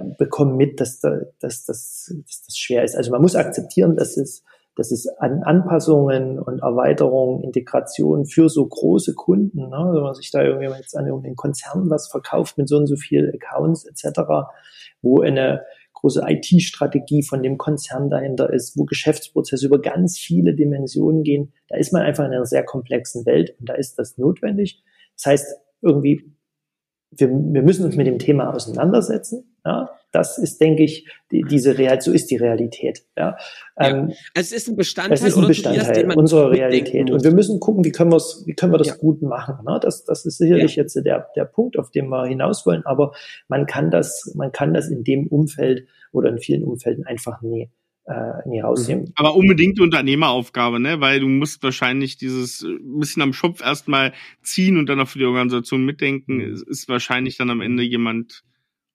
[0.00, 2.96] bekommen mit, dass, da, dass, dass, dass das schwer ist.
[2.96, 8.66] Also man muss akzeptieren, dass es dass es an Anpassungen und Erweiterungen, Integration für so
[8.66, 12.68] große Kunden, ne, wenn man sich da irgendwie jetzt an den Konzernen was verkauft mit
[12.68, 14.20] so und so viel Accounts etc.,
[15.02, 15.62] wo eine
[15.94, 21.76] große IT-Strategie von dem Konzern dahinter ist, wo Geschäftsprozesse über ganz viele Dimensionen gehen, da
[21.76, 24.82] ist man einfach in einer sehr komplexen Welt und da ist das notwendig.
[25.16, 26.34] Das heißt, irgendwie,
[27.10, 29.51] wir, wir müssen uns mit dem Thema auseinandersetzen.
[29.64, 33.04] Ja, das ist, denke ich, die, diese Real, so ist die Realität.
[33.16, 33.36] Ja.
[33.78, 34.16] Ähm, ja.
[34.34, 37.10] Also es ist ein Bestandteil, es ist ein Bestandteil das, unserer Realität.
[37.10, 38.96] Und wir müssen gucken, wie können wir es, wie können wir das ja.
[38.96, 39.64] gut machen.
[39.64, 39.78] Ne?
[39.80, 42.84] Das, das ist sicherlich jetzt der, der Punkt, auf den wir hinaus wollen.
[42.84, 43.12] Aber
[43.48, 47.70] man kann das, man kann das in dem Umfeld oder in vielen Umfelden einfach nie
[48.04, 49.04] äh, nie rausnehmen.
[49.04, 49.12] Mhm.
[49.14, 51.00] Aber unbedingt Unternehmeraufgabe, ne?
[51.00, 55.20] Weil du musst wahrscheinlich dieses äh, bisschen am Schopf erstmal ziehen und dann auch für
[55.20, 56.64] die Organisation mitdenken, mhm.
[56.66, 58.42] ist wahrscheinlich dann am Ende jemand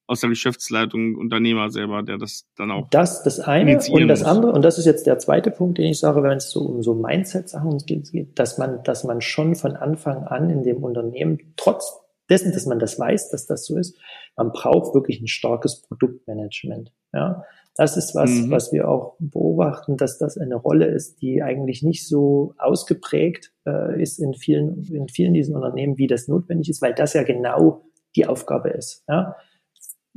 [0.07, 2.89] aus der Geschäftsleitung, Unternehmer selber, der das dann auch.
[2.89, 5.99] Das, das eine und das andere, und das ist jetzt der zweite Punkt, den ich
[5.99, 10.23] sage, wenn es so um so Mindset-Sachen geht, dass man, dass man schon von Anfang
[10.23, 13.97] an in dem Unternehmen, trotz dessen, dass man das weiß, dass das so ist,
[14.35, 16.91] man braucht wirklich ein starkes Produktmanagement.
[17.13, 17.43] Ja,
[17.75, 18.51] das ist was, mhm.
[18.51, 24.01] was wir auch beobachten, dass das eine Rolle ist, die eigentlich nicht so ausgeprägt äh,
[24.01, 27.85] ist in vielen, in vielen diesen Unternehmen, wie das notwendig ist, weil das ja genau
[28.15, 29.03] die Aufgabe ist.
[29.07, 29.35] Ja?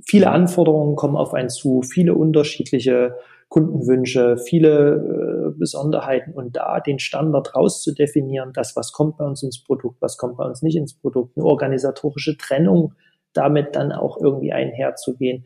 [0.07, 3.17] Viele Anforderungen kommen auf einen zu, viele unterschiedliche
[3.49, 9.65] Kundenwünsche, viele äh, Besonderheiten und da den Standard rauszudefinieren, das, was kommt bei uns ins
[9.65, 12.95] Produkt, was kommt bei uns nicht ins Produkt, eine organisatorische Trennung
[13.33, 15.45] damit dann auch irgendwie einherzugehen.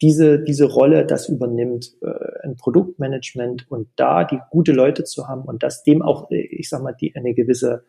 [0.00, 2.08] Diese, diese Rolle, das übernimmt äh,
[2.42, 6.68] ein Produktmanagement und da die gute Leute zu haben und das dem auch, äh, ich
[6.68, 7.84] sag mal, die eine gewisse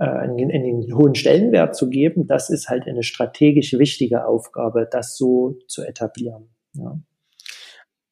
[0.00, 5.16] äh, einen, einen hohen Stellenwert zu geben, das ist halt eine strategisch wichtige Aufgabe, das
[5.16, 6.48] so zu etablieren.
[6.72, 6.98] Ja.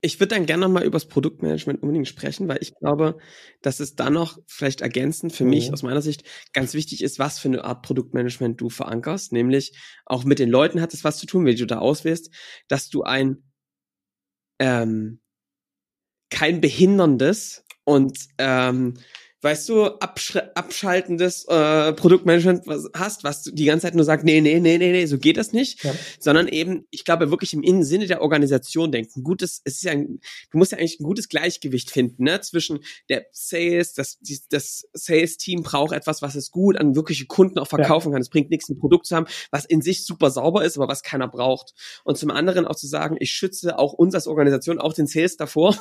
[0.00, 3.16] Ich würde dann gerne nochmal über das Produktmanagement unbedingt sprechen, weil ich glaube,
[3.62, 5.50] dass es da noch vielleicht ergänzend für mhm.
[5.50, 9.32] mich aus meiner Sicht ganz wichtig ist, was für eine Art Produktmanagement du verankerst.
[9.32, 12.32] Nämlich auch mit den Leuten hat es was zu tun, wie du da auswählst,
[12.68, 13.42] dass du ein
[14.60, 15.20] ähm,
[16.30, 18.94] kein behinderndes und ähm,
[19.40, 24.58] weißt du, abschaltendes äh, Produktmanagement was hast, was die ganze Zeit nur sagt, nee, nee,
[24.58, 25.94] nee, nee, nee, so geht das nicht, ja.
[26.18, 29.22] sondern eben, ich glaube, wirklich im Innen Sinne der Organisation denken.
[29.22, 30.20] Gutes, es ist ja ein,
[30.50, 34.18] du musst ja eigentlich ein gutes Gleichgewicht finden, ne, zwischen der Sales, das,
[34.50, 38.14] das Sales-Team braucht etwas, was es gut an wirkliche Kunden auch verkaufen ja.
[38.14, 38.22] kann.
[38.22, 41.02] Es bringt nichts, ein Produkt zu haben, was in sich super sauber ist, aber was
[41.02, 41.74] keiner braucht.
[42.02, 45.36] Und zum anderen auch zu sagen, ich schütze auch uns als Organisation, auch den Sales
[45.36, 45.76] davor,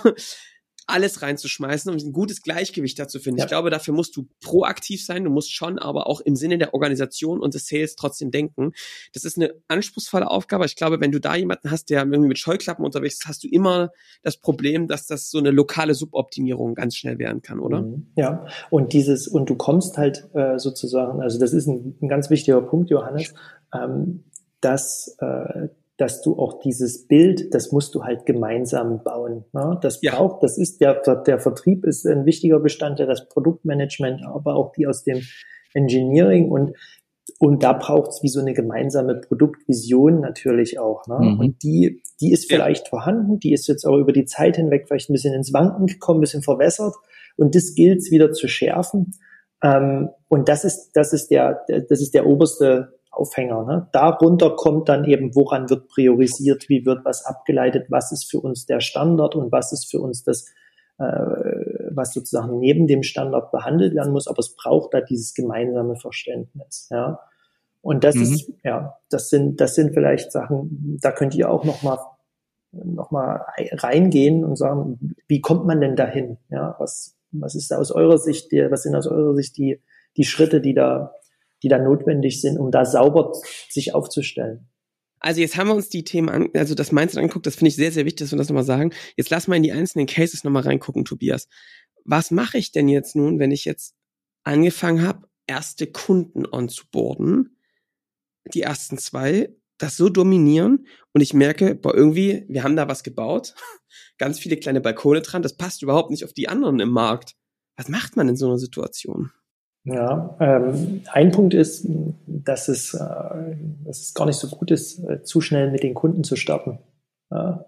[0.87, 3.39] alles reinzuschmeißen, um ein gutes Gleichgewicht dazu finden.
[3.39, 3.45] Ja.
[3.45, 6.73] Ich glaube, dafür musst du proaktiv sein, du musst schon aber auch im Sinne der
[6.73, 8.71] Organisation und des Sales trotzdem denken.
[9.13, 10.65] Das ist eine anspruchsvolle Aufgabe.
[10.65, 13.49] Ich glaube, wenn du da jemanden hast, der irgendwie mit Scheuklappen unterwegs ist, hast du
[13.49, 13.91] immer
[14.23, 17.81] das Problem, dass das so eine lokale Suboptimierung ganz schnell werden kann, oder?
[17.81, 18.07] Mhm.
[18.15, 22.29] Ja, und dieses, und du kommst halt äh, sozusagen, also das ist ein, ein ganz
[22.29, 23.33] wichtiger Punkt, Johannes,
[23.73, 24.23] ähm,
[24.61, 29.45] dass äh, dass du auch dieses Bild, das musst du halt gemeinsam bauen.
[29.51, 29.79] Ne?
[29.81, 30.15] Das ja.
[30.15, 34.87] braucht, das ist der, der Vertrieb ist ein wichtiger Bestandteil, das Produktmanagement, aber auch die
[34.87, 35.21] aus dem
[35.73, 36.75] Engineering und
[37.39, 41.05] und da braucht es wie so eine gemeinsame Produktvision natürlich auch.
[41.07, 41.19] Ne?
[41.19, 41.39] Mhm.
[41.39, 42.89] Und die, die ist vielleicht ja.
[42.89, 46.19] vorhanden, die ist jetzt auch über die Zeit hinweg vielleicht ein bisschen ins Wanken gekommen,
[46.19, 46.95] ein bisschen verwässert.
[47.35, 49.13] Und das gilt es wieder zu schärfen.
[49.61, 53.63] Ähm, und das ist, das ist der, das ist der oberste Aufhänger.
[53.63, 53.87] Ne?
[53.91, 58.65] Darunter kommt dann eben, woran wird priorisiert, wie wird was abgeleitet, was ist für uns
[58.65, 60.45] der Standard und was ist für uns das,
[60.99, 61.03] äh,
[61.91, 64.27] was sozusagen neben dem Standard behandelt werden muss.
[64.27, 66.87] Aber es braucht da dieses gemeinsame Verständnis.
[66.91, 67.19] Ja?
[67.81, 68.21] Und das mhm.
[68.23, 71.97] ist, ja, das sind, das sind vielleicht Sachen, da könnt ihr auch noch mal
[72.71, 76.37] noch mal reingehen und sagen, wie kommt man denn dahin?
[76.49, 79.81] Ja, was, was ist da aus eurer Sicht, die, was sind aus eurer Sicht die,
[80.17, 81.13] die Schritte, die da
[81.63, 83.33] die da notwendig sind, um da sauber
[83.69, 84.69] sich aufzustellen.
[85.19, 87.75] Also jetzt haben wir uns die Themen an, also das Mindset angeguckt, das finde ich
[87.75, 88.93] sehr, sehr wichtig, dass wir das nochmal sagen.
[89.15, 91.47] Jetzt lass mal in die einzelnen Cases nochmal reingucken, Tobias.
[92.05, 93.95] Was mache ich denn jetzt nun, wenn ich jetzt
[94.43, 97.57] angefangen habe, erste Kunden onzuboarden,
[98.53, 103.03] die ersten zwei, das so dominieren und ich merke, boah, irgendwie, wir haben da was
[103.03, 103.55] gebaut,
[104.17, 107.35] ganz viele kleine Balkone dran, das passt überhaupt nicht auf die anderen im Markt.
[107.75, 109.31] Was macht man in so einer Situation?
[109.89, 111.87] Ja, ähm, ein Punkt ist,
[112.25, 115.93] dass es, äh, dass es gar nicht so gut ist, äh, zu schnell mit den
[115.93, 116.79] Kunden zu starten.
[117.31, 117.65] Ja,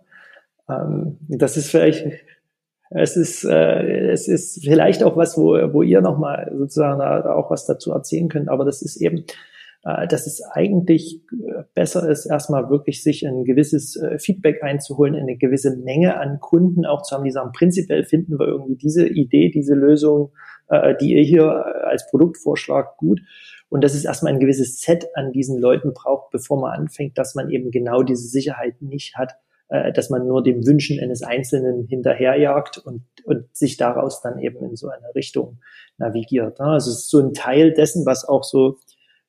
[0.70, 2.06] ähm, das ist vielleicht,
[2.90, 7.52] es ist, äh, es ist vielleicht auch was, wo, wo ihr nochmal sozusagen da auch
[7.52, 9.24] was dazu erzählen könnt, aber das ist eben,
[9.86, 15.16] äh, dass es eigentlich äh, besser ist, erstmal wirklich sich ein gewisses äh, Feedback einzuholen,
[15.16, 19.08] eine gewisse Menge an Kunden auch zu haben, die sagen, prinzipiell finden wir irgendwie diese
[19.08, 20.34] Idee, diese Lösung,
[21.02, 23.22] die ihr hier als Produktvorschlag gut.
[23.70, 27.36] Und dass es erstmal ein gewisses Set an diesen Leuten braucht, bevor man anfängt, dass
[27.36, 29.34] man eben genau diese Sicherheit nicht hat,
[29.68, 34.76] dass man nur dem Wünschen eines Einzelnen hinterherjagt und, und sich daraus dann eben in
[34.76, 35.60] so eine Richtung
[35.98, 36.60] navigiert.
[36.60, 38.78] Also es ist so ein Teil dessen, was auch so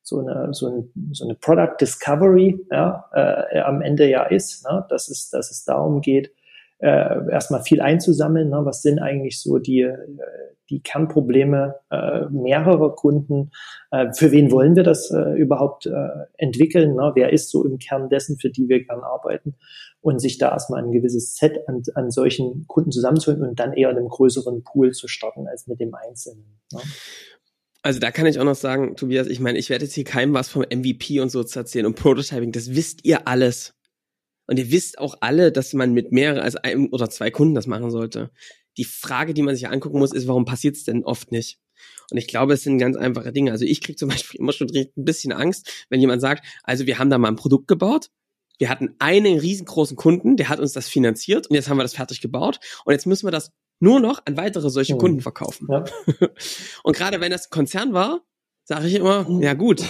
[0.03, 4.85] so eine, so, ein, so eine Product Discovery ja, äh, am Ende ja ist, ne?
[4.89, 6.31] dass, es, dass es darum geht,
[6.81, 8.49] äh, erstmal viel einzusammeln.
[8.49, 8.61] Ne?
[8.63, 9.97] Was sind eigentlich so die, äh,
[10.69, 13.51] die Kernprobleme äh, mehrerer Kunden?
[13.91, 15.91] Äh, für wen wollen wir das äh, überhaupt äh,
[16.37, 16.95] entwickeln?
[16.95, 17.11] Ne?
[17.15, 19.55] Wer ist so im Kern dessen, für die wir gern arbeiten?
[20.01, 23.91] Und sich da erstmal ein gewisses Set an, an solchen Kunden zusammenzuholen und dann eher
[23.91, 26.59] in einem größeren Pool zu starten als mit dem Einzelnen.
[26.73, 26.79] Ne?
[27.83, 30.33] Also da kann ich auch noch sagen, Tobias, ich meine, ich werde jetzt hier keinem
[30.33, 33.73] was vom MVP und so zu erzählen und Prototyping, das wisst ihr alles.
[34.47, 37.67] Und ihr wisst auch alle, dass man mit mehreren, also einem oder zwei Kunden das
[37.67, 38.31] machen sollte.
[38.77, 41.59] Die Frage, die man sich angucken muss, ist, warum passiert es denn oft nicht?
[42.11, 43.51] Und ich glaube, es sind ganz einfache Dinge.
[43.51, 46.99] Also ich kriege zum Beispiel immer schon ein bisschen Angst, wenn jemand sagt, also wir
[46.99, 48.09] haben da mal ein Produkt gebaut,
[48.59, 51.95] wir hatten einen riesengroßen Kunden, der hat uns das finanziert und jetzt haben wir das
[51.95, 54.99] fertig gebaut und jetzt müssen wir das nur noch an weitere solche mhm.
[54.99, 55.67] Kunden verkaufen.
[55.69, 55.83] Ja.
[56.83, 58.21] und gerade wenn das ein Konzern war,
[58.63, 59.41] sage ich immer, mhm.
[59.41, 59.83] ja gut,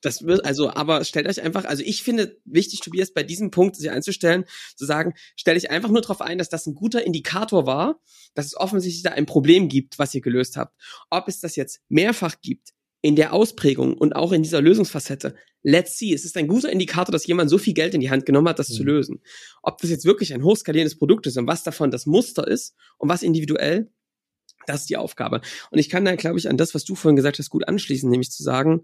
[0.00, 3.76] das wird, also, aber stellt euch einfach, also ich finde wichtig, Tobias, bei diesem Punkt
[3.76, 4.44] sich einzustellen,
[4.76, 8.00] zu sagen, stelle ich einfach nur darauf ein, dass das ein guter Indikator war,
[8.34, 10.76] dass es offensichtlich da ein Problem gibt, was ihr gelöst habt.
[11.10, 15.96] Ob es das jetzt mehrfach gibt, in der Ausprägung und auch in dieser Lösungsfacette, let's
[15.96, 16.12] see.
[16.12, 18.58] Es ist ein guter Indikator, dass jemand so viel Geld in die Hand genommen hat,
[18.58, 18.74] das mhm.
[18.74, 19.22] zu lösen.
[19.62, 23.08] Ob das jetzt wirklich ein hochskalierendes Produkt ist und was davon das Muster ist und
[23.08, 23.90] was individuell,
[24.66, 25.40] das ist die Aufgabe.
[25.70, 28.10] Und ich kann da, glaube ich, an das, was du vorhin gesagt hast, gut anschließen,
[28.10, 28.82] nämlich zu sagen,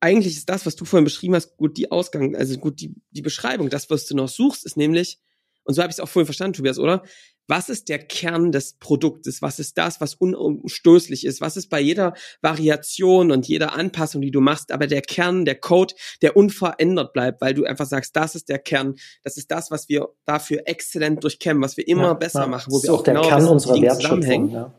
[0.00, 3.22] eigentlich ist das, was du vorhin beschrieben hast, gut die Ausgang, also gut die, die
[3.22, 3.68] Beschreibung.
[3.70, 5.18] Das, was du noch suchst, ist nämlich,
[5.64, 7.02] und so habe ich es auch vorhin verstanden, Tobias, oder?
[7.50, 9.40] Was ist der Kern des Produktes?
[9.40, 11.40] Was ist das, was unumstößlich ist?
[11.40, 15.54] Was ist bei jeder Variation und jeder Anpassung, die du machst, aber der Kern, der
[15.54, 19.70] Code, der unverändert bleibt, weil du einfach sagst, das ist der Kern, das ist das,
[19.70, 22.98] was wir dafür exzellent durchkämmen, was wir immer ja, besser ja, machen, wo wir auch,
[23.00, 24.74] auch genau Kern unserer Wertschöpfung, ja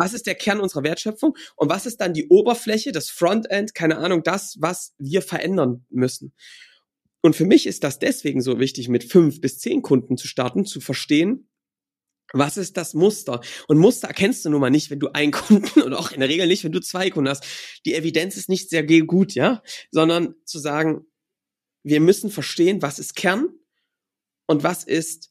[0.00, 3.98] was ist der Kern unserer Wertschöpfung und was ist dann die Oberfläche, das Frontend, keine
[3.98, 6.34] Ahnung, das, was wir verändern müssen.
[7.20, 10.64] Und für mich ist das deswegen so wichtig, mit fünf bis zehn Kunden zu starten,
[10.64, 11.50] zu verstehen,
[12.32, 13.40] was ist das Muster?
[13.68, 16.28] Und Muster erkennst du nun mal nicht, wenn du einen Kunden und auch in der
[16.28, 17.44] Regel nicht, wenn du zwei Kunden hast.
[17.84, 21.06] Die Evidenz ist nicht sehr gut, ja, sondern zu sagen,
[21.82, 23.48] wir müssen verstehen, was ist Kern
[24.46, 25.30] und was ist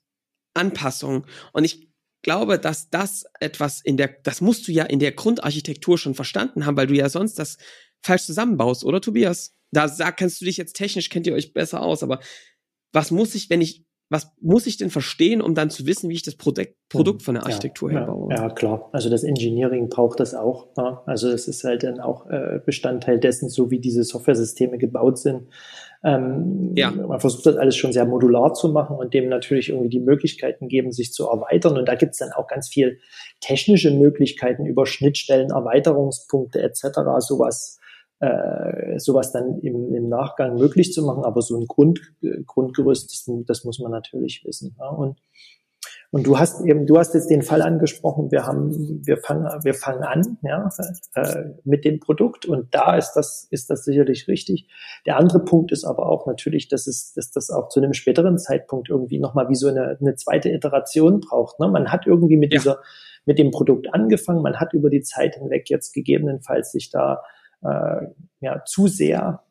[0.53, 1.25] Anpassung.
[1.53, 1.88] Und ich
[2.21, 6.65] glaube, dass das etwas in der, das musst du ja in der Grundarchitektur schon verstanden
[6.65, 7.57] haben, weil du ja sonst das
[8.01, 9.55] falsch zusammenbaust, oder Tobias?
[9.71, 12.19] Da sag, kannst du dich jetzt technisch, kennt ihr euch besser aus, aber
[12.91, 16.15] was muss ich, wenn ich, was muss ich denn verstehen, um dann zu wissen, wie
[16.15, 18.33] ich das Produkt, Produkt von der Architektur ja, her baue?
[18.33, 18.89] Ja, klar.
[18.91, 20.69] Also das Engineering braucht das auch.
[20.75, 21.03] Ja.
[21.05, 25.49] Also es ist halt dann auch äh, Bestandteil dessen, so wie diese Software-Systeme gebaut sind.
[26.03, 26.91] Ähm, ja.
[26.91, 30.67] Man versucht das alles schon sehr modular zu machen und dem natürlich irgendwie die Möglichkeiten
[30.67, 31.77] geben, sich zu erweitern.
[31.77, 32.99] Und da gibt es dann auch ganz viel
[33.41, 36.99] technische Möglichkeiten über Schnittstellen, Erweiterungspunkte etc.
[37.19, 37.79] Sowas,
[38.19, 41.25] äh, sowas dann im, im Nachgang möglich zu machen.
[41.25, 41.99] Aber so ein Grund,
[42.45, 44.75] Grundgerüst, das, das muss man natürlich wissen.
[44.79, 44.89] Ja.
[44.89, 45.19] Und
[46.11, 49.75] und du hast eben, du hast jetzt den Fall angesprochen, wir haben, wir fangen, wir
[49.75, 50.67] fangen an, ja,
[51.13, 54.67] äh, mit dem Produkt und da ist das, ist das sicherlich richtig.
[55.05, 58.39] Der andere Punkt ist aber auch natürlich, dass es, dass das auch zu einem späteren
[58.39, 61.59] Zeitpunkt irgendwie nochmal wie so eine, eine zweite Iteration braucht.
[61.59, 61.67] Ne?
[61.67, 62.59] Man hat irgendwie mit ja.
[62.59, 62.79] dieser,
[63.25, 67.21] mit dem Produkt angefangen, man hat über die Zeit hinweg jetzt gegebenenfalls sich da
[67.61, 68.07] äh,
[68.39, 69.43] ja zu sehr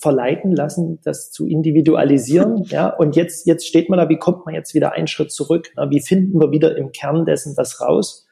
[0.00, 2.64] verleiten lassen, das zu individualisieren.
[2.74, 5.70] Ja, und jetzt, jetzt steht man da, wie kommt man jetzt wieder einen Schritt zurück?
[5.90, 8.26] Wie finden wir wieder im Kern dessen das raus?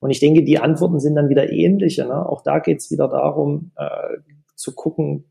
[0.00, 2.06] Und ich denke, die Antworten sind dann wieder ähnliche.
[2.06, 2.26] Ne?
[2.26, 4.18] Auch da geht es wieder darum, äh,
[4.54, 5.24] zu gucken,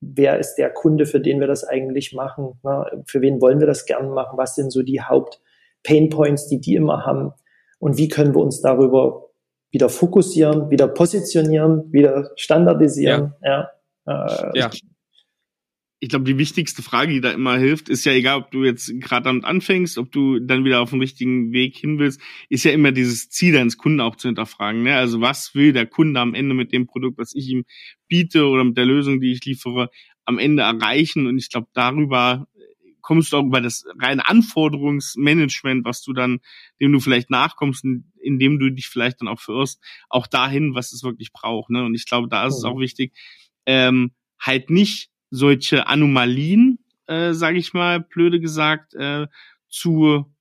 [0.00, 2.58] wer ist der Kunde, für den wir das eigentlich machen?
[2.64, 3.04] Ne?
[3.06, 4.38] Für wen wollen wir das gern machen?
[4.38, 7.32] Was sind so die Haupt-Pain-Points, die die immer haben?
[7.78, 9.26] Und wie können wir uns darüber
[9.70, 13.34] wieder fokussieren, wieder positionieren, wieder standardisieren?
[13.42, 13.50] Ja.
[13.50, 13.70] ja
[14.08, 14.70] äh, ja.
[16.00, 18.88] Ich glaube, die wichtigste Frage, die da immer hilft, ist ja egal, ob du jetzt
[19.00, 22.70] gerade damit anfängst, ob du dann wieder auf den richtigen Weg hin willst, ist ja
[22.70, 24.84] immer dieses Ziel deines Kunden auch zu hinterfragen.
[24.84, 24.94] Ne?
[24.94, 27.64] Also was will der Kunde am Ende mit dem Produkt, was ich ihm
[28.06, 29.90] biete oder mit der Lösung, die ich liefere,
[30.24, 31.26] am Ende erreichen?
[31.26, 32.46] Und ich glaube, darüber
[33.08, 36.40] kommst du auch über das reine Anforderungsmanagement, was du dann,
[36.78, 37.82] dem du vielleicht nachkommst,
[38.20, 41.70] indem du dich vielleicht dann auch verirrst, auch dahin, was es wirklich braucht.
[41.70, 41.84] Ne?
[41.84, 43.14] Und ich glaube, da ist es auch wichtig,
[43.66, 49.26] ähm, halt nicht solche Anomalien, äh, sage ich mal, blöde gesagt, äh,
[49.68, 50.32] zu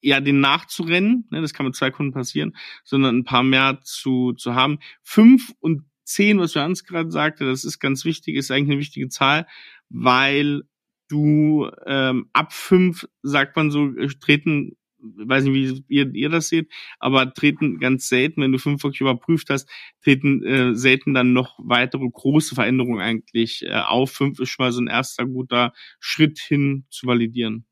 [0.00, 4.32] ja den nachzurennen, ne, das kann mit zwei Kunden passieren, sondern ein paar mehr zu
[4.34, 4.78] zu haben.
[5.02, 9.08] Fünf und zehn, was Hans gerade sagte, das ist ganz wichtig, ist eigentlich eine wichtige
[9.08, 9.46] Zahl,
[9.88, 10.62] weil
[11.08, 15.54] du ähm, ab fünf sagt man so äh, treten weiß nicht,
[15.88, 19.68] wie ihr, ihr das seht, aber treten ganz selten, wenn du fünf wirklich überprüft hast,
[20.02, 24.10] treten äh, selten dann noch weitere große Veränderungen eigentlich äh, auf.
[24.10, 27.66] Fünf ist schon mal so ein erster guter Schritt hin zu validieren.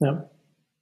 [0.00, 0.30] Ja.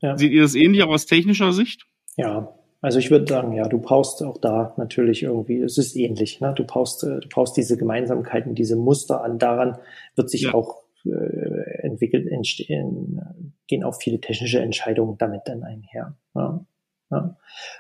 [0.01, 0.17] ja.
[0.17, 1.87] Seht ihr das ähnlich auch aus technischer Sicht?
[2.17, 2.55] Ja,
[2.85, 6.53] also ich würde sagen, ja, du brauchst auch da natürlich irgendwie, es ist ähnlich, ne?
[6.55, 9.39] Du brauchst, äh, du brauchst diese Gemeinsamkeiten, diese Muster an.
[9.39, 9.79] Daran
[10.17, 10.55] wird sich ja.
[10.55, 16.17] auch äh, entwickelt, entstehen, gehen auch viele technische Entscheidungen damit dann einher.
[16.35, 16.67] Ja.
[17.11, 17.37] Ja.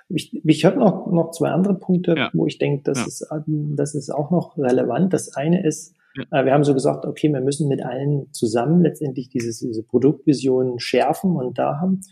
[0.08, 2.30] Ich, ich habe noch, noch zwei andere Punkte, ja.
[2.32, 3.06] wo ich denke, das, ja.
[3.06, 3.28] ist,
[3.76, 5.12] das ist auch noch relevant.
[5.12, 5.94] Das eine ist.
[6.30, 10.78] Äh, wir haben so gesagt, okay, wir müssen mit allen zusammen letztendlich dieses, diese Produktvision
[10.78, 12.02] schärfen und da haben.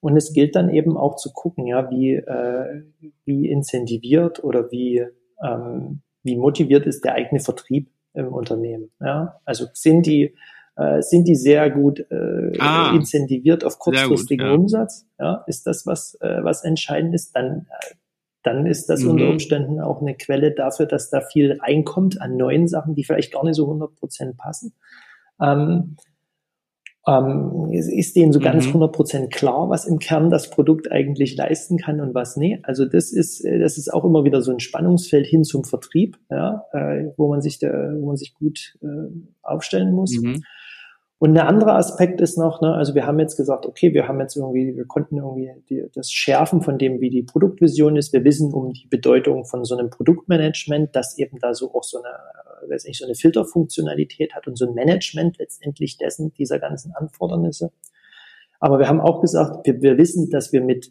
[0.00, 2.82] Und es gilt dann eben auch zu gucken, ja, wie, äh,
[3.24, 5.04] wie incentiviert oder wie,
[5.44, 8.90] ähm, wie motiviert ist der eigene Vertrieb im Unternehmen.
[9.00, 9.40] Ja?
[9.44, 10.34] Also sind die,
[10.76, 14.58] äh, sind die sehr gut äh, ah, incentiviert auf kurzfristigen gut, ja.
[14.58, 15.06] Umsatz?
[15.18, 15.44] Ja?
[15.46, 17.34] Ist das was, äh, was entscheidend ist?
[17.36, 17.94] Dann, äh,
[18.42, 19.10] dann ist das mhm.
[19.10, 23.32] unter Umständen auch eine Quelle dafür, dass da viel reinkommt an neuen Sachen, die vielleicht
[23.32, 24.74] gar nicht so 100 Prozent passen.
[25.40, 25.96] Ähm,
[27.06, 28.44] ähm, ist denen so mhm.
[28.44, 32.60] ganz 100% klar, was im Kern das Produkt eigentlich leisten kann und was nee.
[32.62, 36.18] Also das ist, äh, das ist auch immer wieder so ein Spannungsfeld hin zum Vertrieb,
[36.30, 38.86] ja, äh, wo man sich, da, wo man sich gut äh,
[39.42, 40.16] aufstellen muss.
[40.16, 40.44] Mhm.
[41.22, 44.18] Und der andere Aspekt ist noch, ne, also wir haben jetzt gesagt, okay, wir haben
[44.18, 48.12] jetzt irgendwie, wir konnten irgendwie die, das Schärfen von dem, wie die Produktvision ist.
[48.12, 52.02] Wir wissen um die Bedeutung von so einem Produktmanagement, dass eben da so auch so
[52.02, 52.08] eine,
[52.66, 57.70] letztendlich so eine Filterfunktionalität hat und so ein Management letztendlich dessen, dieser ganzen Anfordernisse.
[58.58, 60.90] Aber wir haben auch gesagt, wir, wir wissen, dass wir mit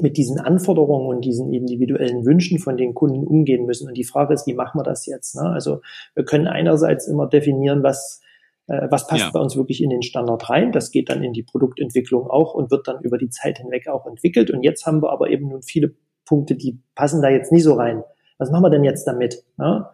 [0.00, 3.86] mit diesen Anforderungen und diesen individuellen Wünschen von den Kunden umgehen müssen.
[3.86, 5.36] Und die Frage ist, wie machen wir das jetzt?
[5.36, 5.42] Ne?
[5.42, 5.82] Also
[6.16, 8.24] wir können einerseits immer definieren, was äh,
[8.66, 9.30] was passt ja.
[9.30, 10.72] bei uns wirklich in den Standard rein.
[10.72, 14.06] Das geht dann in die Produktentwicklung auch und wird dann über die Zeit hinweg auch
[14.06, 14.50] entwickelt.
[14.50, 15.94] Und jetzt haben wir aber eben nun viele
[16.24, 18.02] Punkte, die passen da jetzt nicht so rein.
[18.38, 19.44] Was machen wir denn jetzt damit?
[19.58, 19.86] Ne?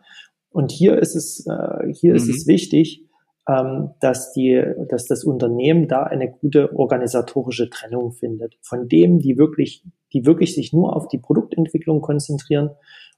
[0.51, 2.17] Und hier ist es, äh, hier mhm.
[2.17, 3.07] ist es wichtig,
[3.49, 8.57] ähm, dass die, dass das Unternehmen da eine gute organisatorische Trennung findet.
[8.63, 12.71] Von dem, die wirklich, die wirklich sich nur auf die Produktentwicklung konzentrieren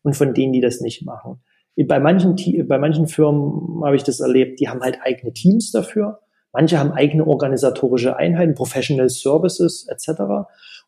[0.02, 1.40] und von denen, die das nicht machen.
[1.86, 2.36] Bei manchen,
[2.68, 6.20] bei manchen Firmen habe ich das erlebt, die haben halt eigene Teams dafür.
[6.52, 10.22] Manche haben eigene organisatorische Einheiten, Professional Services etc.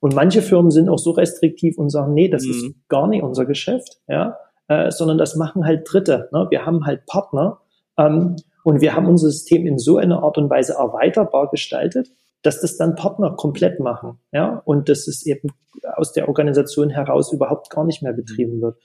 [0.00, 2.50] Und manche Firmen sind auch so restriktiv und sagen, nee, das mhm.
[2.50, 4.36] ist gar nicht unser Geschäft, ja,
[4.68, 6.28] äh, sondern das machen halt Dritte.
[6.32, 6.46] Ne?
[6.50, 7.60] Wir haben halt Partner
[7.98, 12.08] ähm, und wir haben unser System in so einer Art und Weise erweiterbar gestaltet,
[12.42, 15.48] dass das dann Partner komplett machen, ja, und dass es eben
[15.96, 18.76] aus der Organisation heraus überhaupt gar nicht mehr betrieben wird.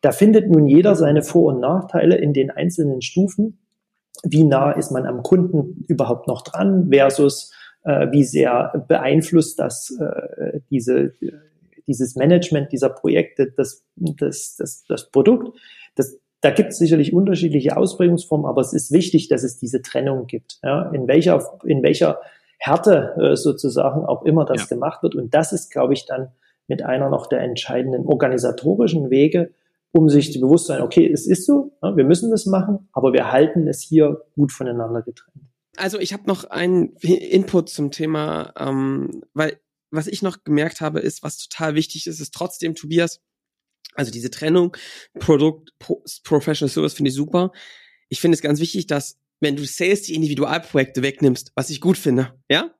[0.00, 3.58] Da findet nun jeder seine Vor- und Nachteile in den einzelnen Stufen.
[4.24, 7.52] Wie nah ist man am Kunden überhaupt noch dran versus
[7.84, 11.14] äh, wie sehr beeinflusst das äh, diese,
[11.86, 15.56] dieses Management dieser Projekte das, das, das, das Produkt.
[15.94, 20.26] Das, da gibt es sicherlich unterschiedliche Ausprägungsformen, aber es ist wichtig, dass es diese Trennung
[20.26, 20.58] gibt.
[20.62, 20.90] Ja?
[20.90, 22.20] In welcher, in welcher
[22.58, 24.66] Härte äh, sozusagen auch immer das ja.
[24.66, 25.14] gemacht wird.
[25.14, 26.28] Und das ist, glaube ich, dann
[26.66, 29.50] mit einer noch der entscheidenden organisatorischen Wege,
[29.98, 33.32] um sich zu bewusst sein, okay, es ist so, wir müssen das machen, aber wir
[33.32, 35.44] halten es hier gut voneinander getrennt.
[35.76, 41.00] Also ich habe noch einen Input zum Thema, ähm, weil was ich noch gemerkt habe,
[41.00, 43.20] ist, was total wichtig ist, ist trotzdem, Tobias,
[43.94, 44.76] also diese Trennung,
[45.18, 47.52] Produkt, Pro, Professional Service finde ich super.
[48.08, 51.98] Ich finde es ganz wichtig, dass wenn du Sales die Individualprojekte wegnimmst, was ich gut
[51.98, 52.72] finde, ja,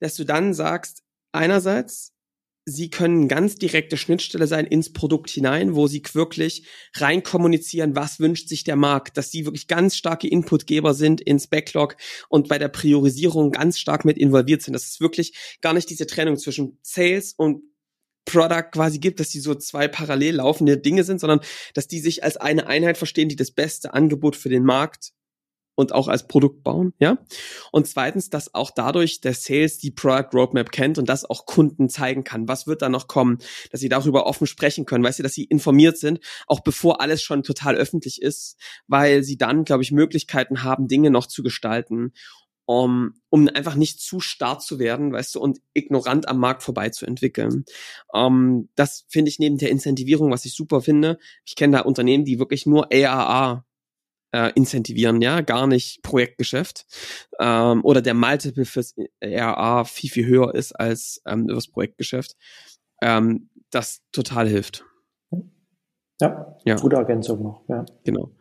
[0.00, 2.14] dass du dann sagst, einerseits,
[2.70, 8.20] sie können ganz direkte Schnittstelle sein ins Produkt hinein, wo sie wirklich rein kommunizieren, was
[8.20, 11.96] wünscht sich der Markt, dass sie wirklich ganz starke Inputgeber sind ins Backlog
[12.28, 14.74] und bei der Priorisierung ganz stark mit involviert sind.
[14.74, 17.62] Dass es wirklich gar nicht diese Trennung zwischen Sales und
[18.24, 21.40] Product quasi gibt, dass die so zwei parallel laufende Dinge sind, sondern
[21.72, 25.12] dass die sich als eine Einheit verstehen, die das beste Angebot für den Markt
[25.78, 27.18] und auch als Produkt bauen, ja.
[27.70, 31.88] Und zweitens, dass auch dadurch der Sales die Product Roadmap kennt und das auch Kunden
[31.88, 32.48] zeigen kann.
[32.48, 33.38] Was wird da noch kommen?
[33.70, 36.18] Dass sie darüber offen sprechen können, weißt du, dass sie informiert sind,
[36.48, 38.56] auch bevor alles schon total öffentlich ist,
[38.88, 42.12] weil sie dann, glaube ich, Möglichkeiten haben, Dinge noch zu gestalten,
[42.66, 46.88] um, um einfach nicht zu stark zu werden, weißt du, und ignorant am Markt vorbei
[46.88, 47.64] zu entwickeln.
[48.08, 51.20] Um, das finde ich neben der Incentivierung, was ich super finde.
[51.44, 53.64] Ich kenne da Unternehmen, die wirklich nur ARA
[54.32, 56.86] äh, incentivieren, ja, gar nicht Projektgeschäft.
[57.40, 62.36] Ähm, oder der Multiple fürs RA viel, viel höher ist als ähm, das Projektgeschäft.
[63.02, 64.84] Ähm, das total hilft.
[66.20, 67.84] Ja, ja, gute Ergänzung noch, ja.
[68.04, 68.32] Genau.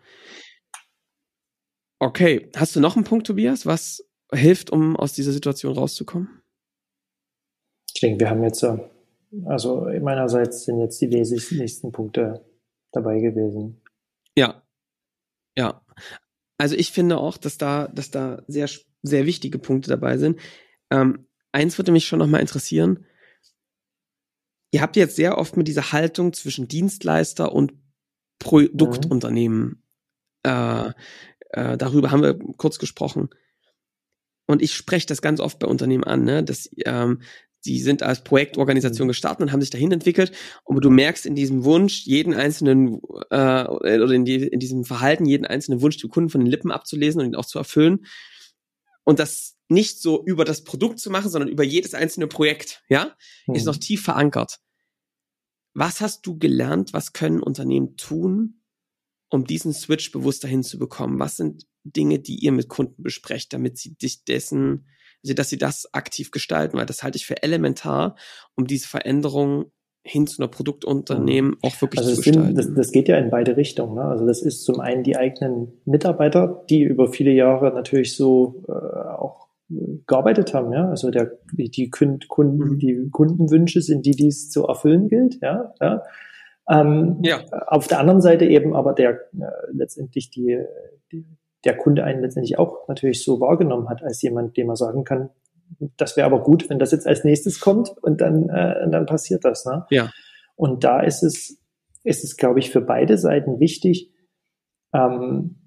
[2.00, 6.42] Okay, hast du noch einen Punkt, Tobias, was hilft, um aus dieser Situation rauszukommen?
[7.94, 8.78] Ich denke, wir haben jetzt, äh,
[9.46, 12.46] also meinerseits sind jetzt die wesentlichsten Punkte
[12.92, 13.82] dabei gewesen.
[14.36, 14.64] Ja,
[15.58, 15.82] ja.
[16.58, 18.70] Also ich finde auch, dass da, dass da sehr,
[19.04, 20.40] sehr wichtige Punkte dabei sind.
[20.90, 23.06] Ähm, eins würde mich schon nochmal interessieren.
[24.72, 27.74] Ihr habt jetzt sehr oft mit dieser Haltung zwischen Dienstleister und
[28.40, 29.66] Produktunternehmen.
[29.66, 29.82] Mhm.
[30.44, 30.94] Äh,
[31.52, 33.30] äh, darüber haben wir kurz gesprochen.
[34.46, 37.22] Und ich spreche das ganz oft bei Unternehmen an, ne, dass ähm,
[37.66, 39.10] die sind als Projektorganisation mhm.
[39.10, 40.32] gestartet und haben sich dahin entwickelt.
[40.64, 45.26] Und du merkst in diesem Wunsch, jeden einzelnen äh, oder in, die, in diesem Verhalten,
[45.26, 48.06] jeden einzelnen Wunsch die Kunden von den Lippen abzulesen und ihn auch zu erfüllen.
[49.04, 53.16] Und das nicht so über das Produkt zu machen, sondern über jedes einzelne Projekt, ja,
[53.48, 53.56] mhm.
[53.56, 54.60] ist noch tief verankert.
[55.74, 56.94] Was hast du gelernt?
[56.94, 58.62] Was können Unternehmen tun,
[59.30, 61.20] um diesen Switch bewusster hinzubekommen?
[61.20, 64.88] Was sind Dinge, die ihr mit Kunden besprecht, damit sie dich dessen
[65.28, 68.16] also dass sie das aktiv gestalten, weil das halte ich für elementar,
[68.56, 69.72] um diese Veränderung
[70.04, 71.58] hin zu einer Produktunternehmen mhm.
[71.62, 72.56] auch wirklich also zu gestalten.
[72.56, 73.96] Sind, das, das geht ja in beide Richtungen.
[73.96, 74.04] Ne?
[74.04, 78.72] Also das ist zum einen die eigenen Mitarbeiter, die über viele Jahre natürlich so äh,
[78.72, 79.48] auch
[80.08, 80.90] gearbeitet haben, ja.
[80.90, 82.80] Also der, die Kunden, mhm.
[82.80, 85.74] die Kundenwünsche sind die, die es zu erfüllen gilt, ja.
[85.82, 86.04] ja.
[86.70, 87.42] Ähm, ja.
[87.68, 90.58] Auf der anderen Seite eben aber der äh, letztendlich die,
[91.12, 91.26] die
[91.68, 95.30] der Kunde einen letztendlich auch natürlich so wahrgenommen hat als jemand, dem er sagen kann,
[95.98, 99.44] das wäre aber gut, wenn das jetzt als nächstes kommt und dann, äh, dann passiert
[99.46, 99.66] das.
[99.66, 99.86] Ne?
[99.90, 100.12] Ja.
[100.56, 101.62] Und da ist es,
[102.04, 104.12] ist es, glaube ich, für beide Seiten wichtig,
[104.94, 105.67] ähm,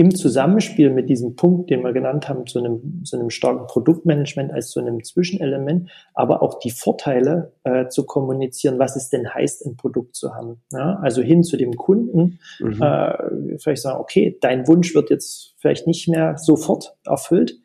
[0.00, 4.50] im Zusammenspiel mit diesem Punkt, den wir genannt haben, zu einem, zu einem starken Produktmanagement
[4.50, 9.66] als zu einem Zwischenelement, aber auch die Vorteile äh, zu kommunizieren, was es denn heißt,
[9.66, 10.62] ein Produkt zu haben.
[10.72, 10.98] Ja?
[11.02, 12.80] Also hin zu dem Kunden, mhm.
[12.80, 17.58] äh, vielleicht sagen, okay, dein Wunsch wird jetzt vielleicht nicht mehr sofort erfüllt,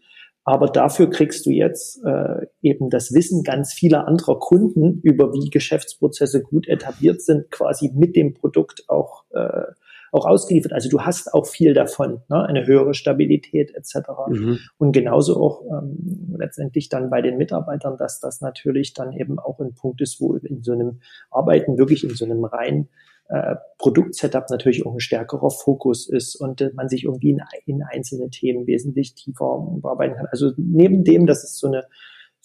[0.43, 5.49] aber dafür kriegst du jetzt äh, eben das Wissen ganz vieler anderer Kunden über wie
[5.49, 9.71] Geschäftsprozesse gut etabliert sind, quasi mit dem Produkt auch äh,
[10.15, 10.73] auch ausgeliefert.
[10.73, 12.43] Also du hast auch viel davon, ne?
[12.45, 14.09] eine höhere Stabilität etc.
[14.29, 14.59] Mhm.
[14.77, 19.59] Und genauso auch ähm, letztendlich dann bei den Mitarbeitern, dass das natürlich dann eben auch
[19.59, 22.87] ein Punkt ist, wo in so einem Arbeiten wirklich in so einem rein
[23.27, 27.83] äh, Produktsetup natürlich auch ein stärkerer Fokus ist und äh, man sich irgendwie in, in
[27.83, 30.27] einzelne Themen wesentlich tiefer bearbeiten kann.
[30.31, 31.85] Also neben dem, dass es so eine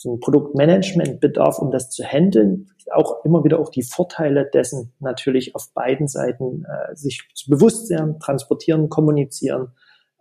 [0.00, 4.94] so ein Produktmanagement bedarf, um das zu handeln, auch immer wieder auch die Vorteile dessen
[4.98, 9.72] natürlich auf beiden Seiten äh, sich bewusst werden, transportieren, kommunizieren.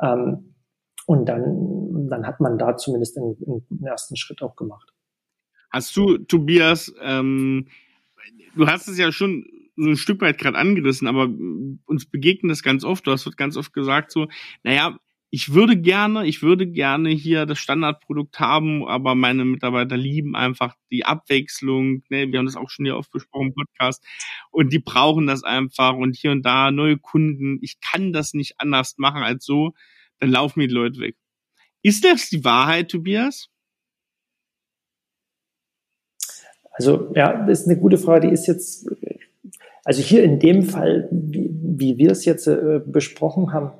[0.02, 0.54] Ähm,
[1.06, 4.92] und dann, dann hat man da zumindest einen, einen ersten Schritt auch gemacht.
[5.70, 7.68] Hast du, Tobias, ähm,
[8.58, 9.46] du hast es ja schon
[9.78, 11.30] so ein Stück weit gerade angerissen, aber
[11.86, 13.08] uns begegnet das ganz oft.
[13.08, 14.28] Du hast ganz oft gesagt so,
[14.64, 15.00] naja,
[15.32, 20.76] ich würde gerne, ich würde gerne hier das Standardprodukt haben, aber meine Mitarbeiter lieben einfach
[20.92, 22.04] die Abwechslung.
[22.10, 22.32] Ne?
[22.32, 24.04] Wir haben das auch schon hier oft besprochen im Podcast.
[24.50, 27.60] Und die brauchen das einfach und hier und da neue Kunden.
[27.62, 29.74] Ich kann das nicht anders machen als so.
[30.20, 31.16] Dann laufen mir die Leute weg.
[31.84, 33.50] Ist das die Wahrheit, Tobias?
[36.72, 38.28] Also, ja, das ist eine gute Frage.
[38.28, 38.90] Die ist jetzt,
[39.84, 43.72] also hier in dem Fall, wie, wie wir es jetzt äh, besprochen haben,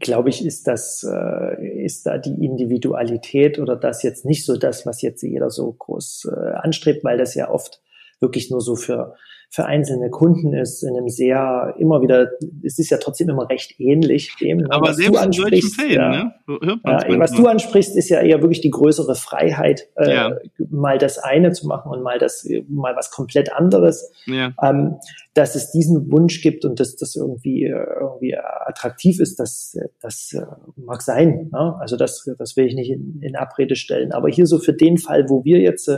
[0.00, 4.86] glaube ich, ist das, äh, ist da die Individualität oder das jetzt nicht so das,
[4.86, 7.80] was jetzt jeder so groß äh, anstrebt, weil das ja oft
[8.20, 9.14] wirklich nur so für
[9.50, 12.28] für einzelne Kunden ist, in einem sehr, immer wieder,
[12.62, 14.70] es ist ja trotzdem immer recht ähnlich dem.
[14.70, 16.10] Aber selbst du ansprichst, Fällen, ja,
[16.46, 16.80] ne?
[16.84, 20.36] ja, was du ansprichst, ist ja eher wirklich die größere Freiheit, äh, ja.
[20.70, 24.12] mal das eine zu machen und mal das, mal was komplett anderes.
[24.26, 24.52] Ja.
[24.62, 24.98] Ähm,
[25.38, 30.32] dass es diesen Wunsch gibt und dass das irgendwie, äh, irgendwie attraktiv ist, das, das
[30.32, 30.44] äh,
[30.74, 31.48] mag sein.
[31.52, 31.76] Ne?
[31.80, 34.10] Also das, das will ich nicht in, in Abrede stellen.
[34.10, 35.88] Aber hier so für den Fall, wo wir jetzt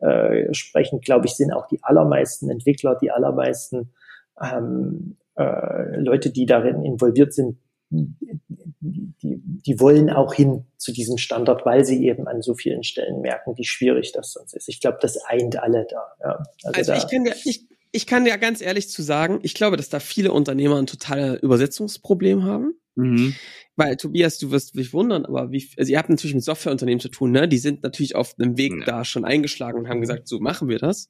[0.00, 3.92] äh, sprechen, glaube ich, sind auch die allermeisten Entwickler, die allermeisten
[4.40, 7.58] ähm, äh, Leute, die darin involviert sind,
[7.90, 13.20] die, die wollen auch hin zu diesem Standard, weil sie eben an so vielen Stellen
[13.20, 14.68] merken, wie schwierig das sonst ist.
[14.68, 16.02] Ich glaube, das eint alle da.
[16.22, 16.42] Ja.
[16.64, 19.54] Also, also da, ich kann ja, ich, ich kann ja ganz ehrlich zu sagen, ich
[19.54, 22.74] glaube, dass da viele Unternehmer ein totales Übersetzungsproblem haben.
[22.94, 23.34] Mhm.
[23.76, 27.08] Weil, Tobias, du wirst dich wundern, aber wie, also ihr habt natürlich mit Softwareunternehmen zu
[27.08, 27.48] tun, ne?
[27.48, 28.84] Die sind natürlich auf einem Weg ja.
[28.84, 31.08] da schon eingeschlagen und haben gesagt, so machen wir das.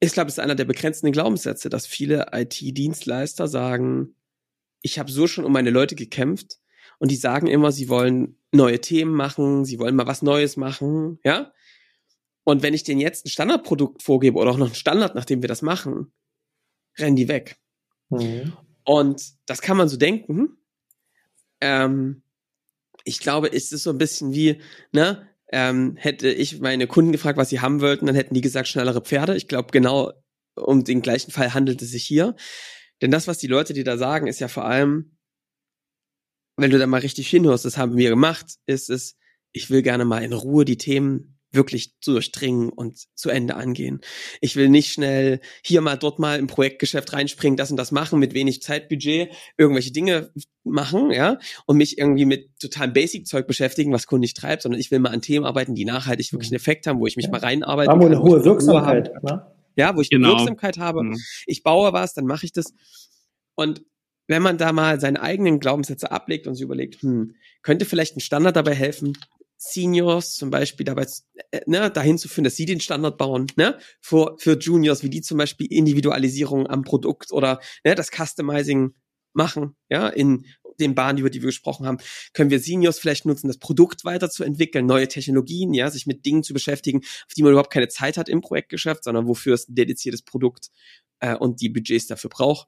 [0.00, 4.14] Ich glaube, es ist einer der begrenzenden Glaubenssätze, dass viele IT-Dienstleister sagen,
[4.82, 6.58] ich habe so schon um meine Leute gekämpft
[6.98, 11.18] und die sagen immer, sie wollen neue Themen machen, sie wollen mal was Neues machen,
[11.22, 11.52] ja?
[12.44, 15.48] Und wenn ich denen jetzt ein Standardprodukt vorgebe oder auch noch ein Standard, nachdem wir
[15.48, 16.12] das machen,
[16.98, 17.58] rennen die weg.
[18.08, 18.54] Mhm.
[18.84, 20.56] Und das kann man so denken.
[21.60, 22.22] Ähm,
[23.04, 24.60] ich glaube, es ist so ein bisschen wie,
[24.92, 28.68] ne, ähm, hätte ich meine Kunden gefragt, was sie haben wollten, dann hätten die gesagt,
[28.68, 29.36] schnellere Pferde.
[29.36, 30.12] Ich glaube, genau
[30.54, 32.36] um den gleichen Fall handelt es sich hier.
[33.02, 35.16] Denn das, was die Leute dir da sagen, ist ja vor allem,
[36.56, 39.16] wenn du da mal richtig hinhörst, das haben wir gemacht, ist es,
[39.52, 44.00] ich will gerne mal in Ruhe die Themen wirklich zu durchdringen und zu Ende angehen.
[44.40, 48.20] Ich will nicht schnell hier mal, dort mal im Projektgeschäft reinspringen, das und das machen,
[48.20, 50.32] mit wenig Zeitbudget, irgendwelche Dinge
[50.62, 54.90] machen, ja, und mich irgendwie mit totalem Basic-Zeug beschäftigen, was Kunden nicht treibt, sondern ich
[54.90, 57.32] will mal an Themen arbeiten, die nachhaltig wirklich einen Effekt haben, wo ich mich ja.
[57.32, 57.90] mal reinarbeite.
[57.90, 59.46] Haben eine hohe Wirksamkeit, ne?
[59.76, 60.30] Ja, wo ich genau.
[60.30, 61.02] eine Wirksamkeit habe.
[61.02, 61.16] Mhm.
[61.46, 62.74] Ich baue was, dann mache ich das.
[63.54, 63.82] Und
[64.26, 68.20] wenn man da mal seine eigenen Glaubenssätze ablegt und sich überlegt, hm, könnte vielleicht ein
[68.20, 69.14] Standard dabei helfen,
[69.62, 71.06] Seniors zum Beispiel dabei
[71.50, 75.10] äh, ne, dahin zu führen, dass sie den Standard bauen, ne, für, für Juniors, wie
[75.10, 78.94] die zum Beispiel Individualisierung am Produkt oder ne, das Customizing
[79.34, 80.46] machen, ja, in
[80.78, 81.98] den Bahnen, über die wir gesprochen haben,
[82.32, 86.54] können wir Seniors vielleicht nutzen, das Produkt weiterzuentwickeln, neue Technologien, ja, sich mit Dingen zu
[86.54, 90.22] beschäftigen, auf die man überhaupt keine Zeit hat im Projektgeschäft, sondern wofür es ein dediziertes
[90.22, 90.70] Produkt
[91.18, 92.66] äh, und die Budgets dafür braucht.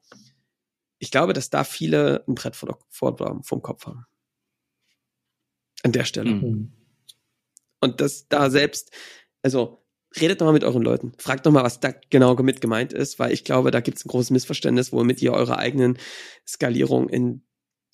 [0.98, 4.04] Ich glaube, dass da viele ein Brett vor, vor vom Kopf haben.
[5.82, 6.34] An der Stelle.
[6.34, 6.72] Mhm.
[7.82, 8.92] Und das da selbst,
[9.42, 9.84] also
[10.20, 11.12] redet doch mal mit euren Leuten.
[11.18, 14.04] Fragt doch mal, was da genau mit gemeint ist, weil ich glaube, da gibt es
[14.04, 15.98] ein großes Missverständnis, womit ihr eure eigenen
[16.46, 17.44] Skalierung in,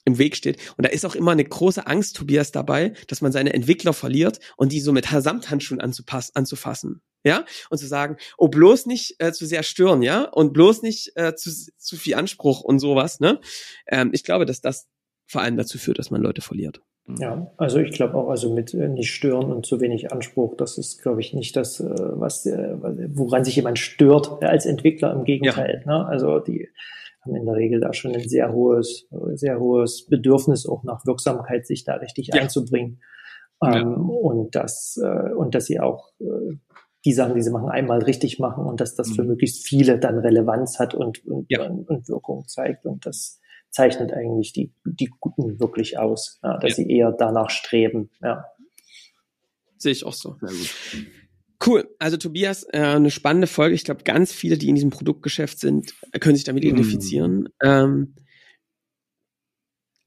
[0.05, 0.59] im Weg steht.
[0.76, 4.41] Und da ist auch immer eine große Angst, Tobias, dabei, dass man seine Entwickler verliert
[4.57, 7.01] und die so mit Samthandschuhen anzupassen, anzufassen.
[7.24, 11.16] Ja, und zu sagen, oh, bloß nicht äh, zu sehr stören, ja, und bloß nicht
[11.16, 13.41] äh, zu, zu viel Anspruch und sowas, ne?
[13.89, 14.86] Ähm, ich glaube, dass das
[15.26, 16.80] vor allem dazu führt, dass man Leute verliert.
[17.18, 20.76] Ja, also ich glaube auch, also mit äh, nicht stören und zu wenig Anspruch, das
[20.76, 22.76] ist, glaube ich, nicht das, äh, was, äh,
[23.14, 25.14] woran sich jemand stört als Entwickler.
[25.14, 25.82] Im Gegenteil.
[25.86, 25.98] Ja.
[25.98, 26.06] Ne?
[26.06, 26.68] Also die
[27.22, 31.66] haben in der Regel da schon ein sehr hohes, sehr hohes Bedürfnis auch nach Wirksamkeit,
[31.66, 32.42] sich da richtig ja.
[32.42, 33.00] einzubringen.
[33.62, 33.80] Ja.
[33.80, 35.00] Ähm, und das,
[35.36, 36.12] und dass sie auch
[37.04, 39.30] die Sachen, die sie machen, einmal richtig machen und dass das für mhm.
[39.30, 42.84] möglichst viele dann Relevanz hat und, und, und Wirkung zeigt.
[42.86, 43.40] Und das,
[43.71, 46.77] zeichnet eigentlich die, die Guten wirklich aus, ja, dass ja.
[46.77, 48.11] sie eher danach streben.
[48.21, 48.45] Ja.
[49.77, 50.37] Sehe ich auch so.
[50.41, 50.75] Sehr gut.
[51.64, 51.89] Cool.
[51.99, 53.75] Also Tobias, äh, eine spannende Folge.
[53.75, 57.49] Ich glaube, ganz viele, die in diesem Produktgeschäft sind, können sich damit identifizieren.
[57.62, 57.66] Mm.
[57.66, 58.14] Ähm,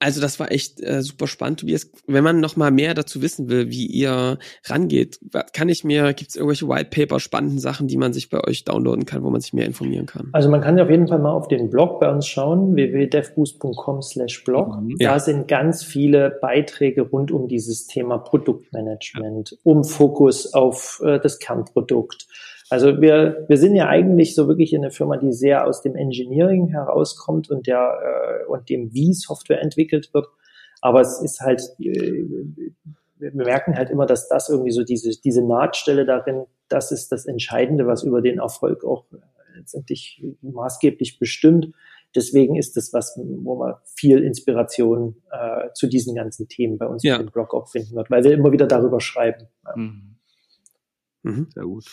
[0.02, 1.90] also das war echt äh, super spannend, Tobias.
[2.06, 5.20] Wenn man noch mal mehr dazu wissen will, wie ihr rangeht,
[5.52, 8.64] kann ich mir, gibt es irgendwelche White Paper, spannenden Sachen, die man sich bei euch
[8.64, 10.30] downloaden kann, wo man sich mehr informieren kann?
[10.32, 14.42] Also man kann auf jeden Fall mal auf den Blog bei uns schauen, www.devboost.com slash
[14.42, 14.80] blog.
[14.80, 15.12] Mhm, ja.
[15.12, 21.38] Da sind ganz viele Beiträge rund um dieses Thema Produktmanagement, um Fokus auf äh, das
[21.38, 22.26] Kernprodukt,
[22.72, 26.68] also wir, wir sind ja eigentlich so wirklich eine Firma, die sehr aus dem Engineering
[26.68, 30.26] herauskommt und der äh, und dem, wie Software entwickelt wird.
[30.80, 32.24] Aber es ist halt, äh,
[33.18, 37.26] wir merken halt immer, dass das irgendwie so diese, diese Nahtstelle darin, das ist das
[37.26, 39.04] Entscheidende, was über den Erfolg auch
[39.54, 41.74] letztendlich maßgeblich bestimmt.
[42.16, 47.02] Deswegen ist es was, wo man viel Inspiration äh, zu diesen ganzen Themen bei uns
[47.02, 47.16] ja.
[47.16, 49.48] im Blog auch finden wird, weil wir immer wieder darüber schreiben.
[49.76, 50.11] Mhm.
[51.22, 51.46] Mhm.
[51.54, 51.84] Sehr gut.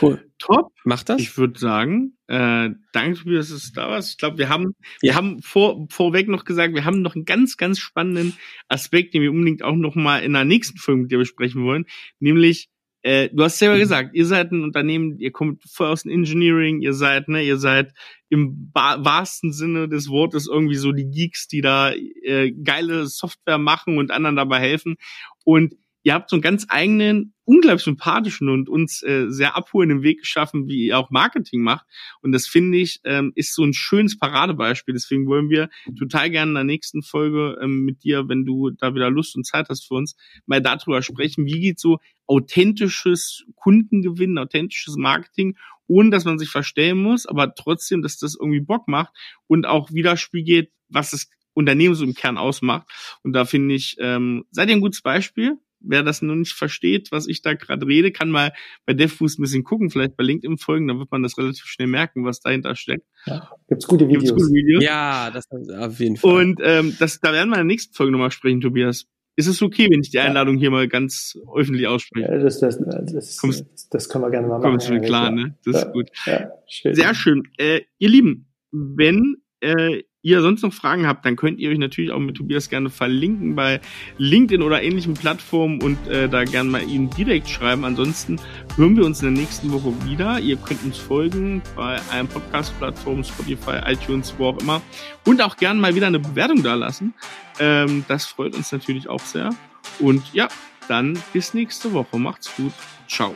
[0.00, 0.30] Cool.
[0.38, 0.72] Top.
[0.84, 1.20] Macht das?
[1.20, 4.12] Ich würde sagen, äh, danke Tobias, dass es da warst.
[4.12, 7.56] Ich glaube, wir haben, wir haben vor, vorweg noch gesagt, wir haben noch einen ganz,
[7.58, 8.36] ganz spannenden
[8.68, 11.84] Aspekt, den wir unbedingt auch noch mal in der nächsten Folge mit dir besprechen wollen,
[12.20, 12.70] nämlich
[13.02, 13.80] äh, du hast selber mhm.
[13.80, 17.56] gesagt, ihr seid ein Unternehmen, ihr kommt voll aus dem Engineering, ihr seid, ne, ihr
[17.56, 17.94] seid
[18.28, 23.96] im wahrsten Sinne des Wortes irgendwie so die Geeks, die da äh, geile Software machen
[23.96, 24.96] und anderen dabei helfen.
[25.44, 30.20] Und ihr habt so einen ganz eigenen, unglaublich sympathischen und uns äh, sehr abholenden Weg
[30.20, 31.84] geschaffen, wie ihr auch Marketing macht.
[32.22, 34.94] Und das finde ich, ähm, ist so ein schönes Paradebeispiel.
[34.94, 38.94] Deswegen wollen wir total gerne in der nächsten Folge ähm, mit dir, wenn du da
[38.94, 44.38] wieder Lust und Zeit hast für uns, mal darüber sprechen, wie geht so authentisches Kundengewinn,
[44.38, 45.56] authentisches Marketing,
[45.88, 49.12] ohne dass man sich verstellen muss, aber trotzdem, dass das irgendwie Bock macht
[49.48, 52.88] und auch widerspiegelt, was das Unternehmen so im Kern ausmacht.
[53.24, 57.10] Und da finde ich, ähm, seid ihr ein gutes Beispiel wer das noch nicht versteht,
[57.12, 58.52] was ich da gerade rede, kann mal
[58.86, 61.88] bei DevBoost ein bisschen gucken, vielleicht bei LinkedIn folgen, dann wird man das relativ schnell
[61.88, 63.06] merken, was dahinter steckt.
[63.26, 64.24] Ja, gibt's gute Videos.
[64.24, 64.84] Gibt's gute Videos.
[64.84, 66.32] Ja, das auf jeden Fall.
[66.32, 69.06] Und ähm, das, da werden wir in der nächsten Folge nochmal sprechen, Tobias.
[69.36, 70.60] Ist es okay, wenn ich die Einladung ja.
[70.60, 72.30] hier mal ganz öffentlich ausspreche?
[72.30, 74.70] Ja, das, das, das, Kommst, das können wir gerne mal machen.
[74.70, 75.56] Kommst du ja, klar, ne?
[75.64, 76.10] Das ja, ist gut.
[76.26, 76.94] Ja, schön.
[76.94, 77.42] Sehr schön.
[77.56, 82.10] Äh, ihr Lieben, wenn äh, ihr sonst noch Fragen habt, dann könnt ihr euch natürlich
[82.10, 83.80] auch mit Tobias gerne verlinken bei
[84.18, 87.84] LinkedIn oder ähnlichen Plattformen und äh, da gerne mal ihn direkt schreiben.
[87.84, 88.38] Ansonsten
[88.76, 90.38] hören wir uns in der nächsten Woche wieder.
[90.40, 94.82] Ihr könnt uns folgen bei allen Podcast-Plattformen, Spotify, iTunes, wo auch immer.
[95.26, 97.14] Und auch gerne mal wieder eine Bewertung da lassen.
[97.58, 99.50] Ähm, das freut uns natürlich auch sehr.
[99.98, 100.48] Und ja,
[100.88, 102.18] dann bis nächste Woche.
[102.18, 102.72] Macht's gut.
[103.08, 103.34] Ciao.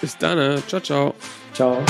[0.00, 0.62] Bis dann.
[0.66, 1.14] Ciao, ciao.
[1.52, 1.84] Ciao.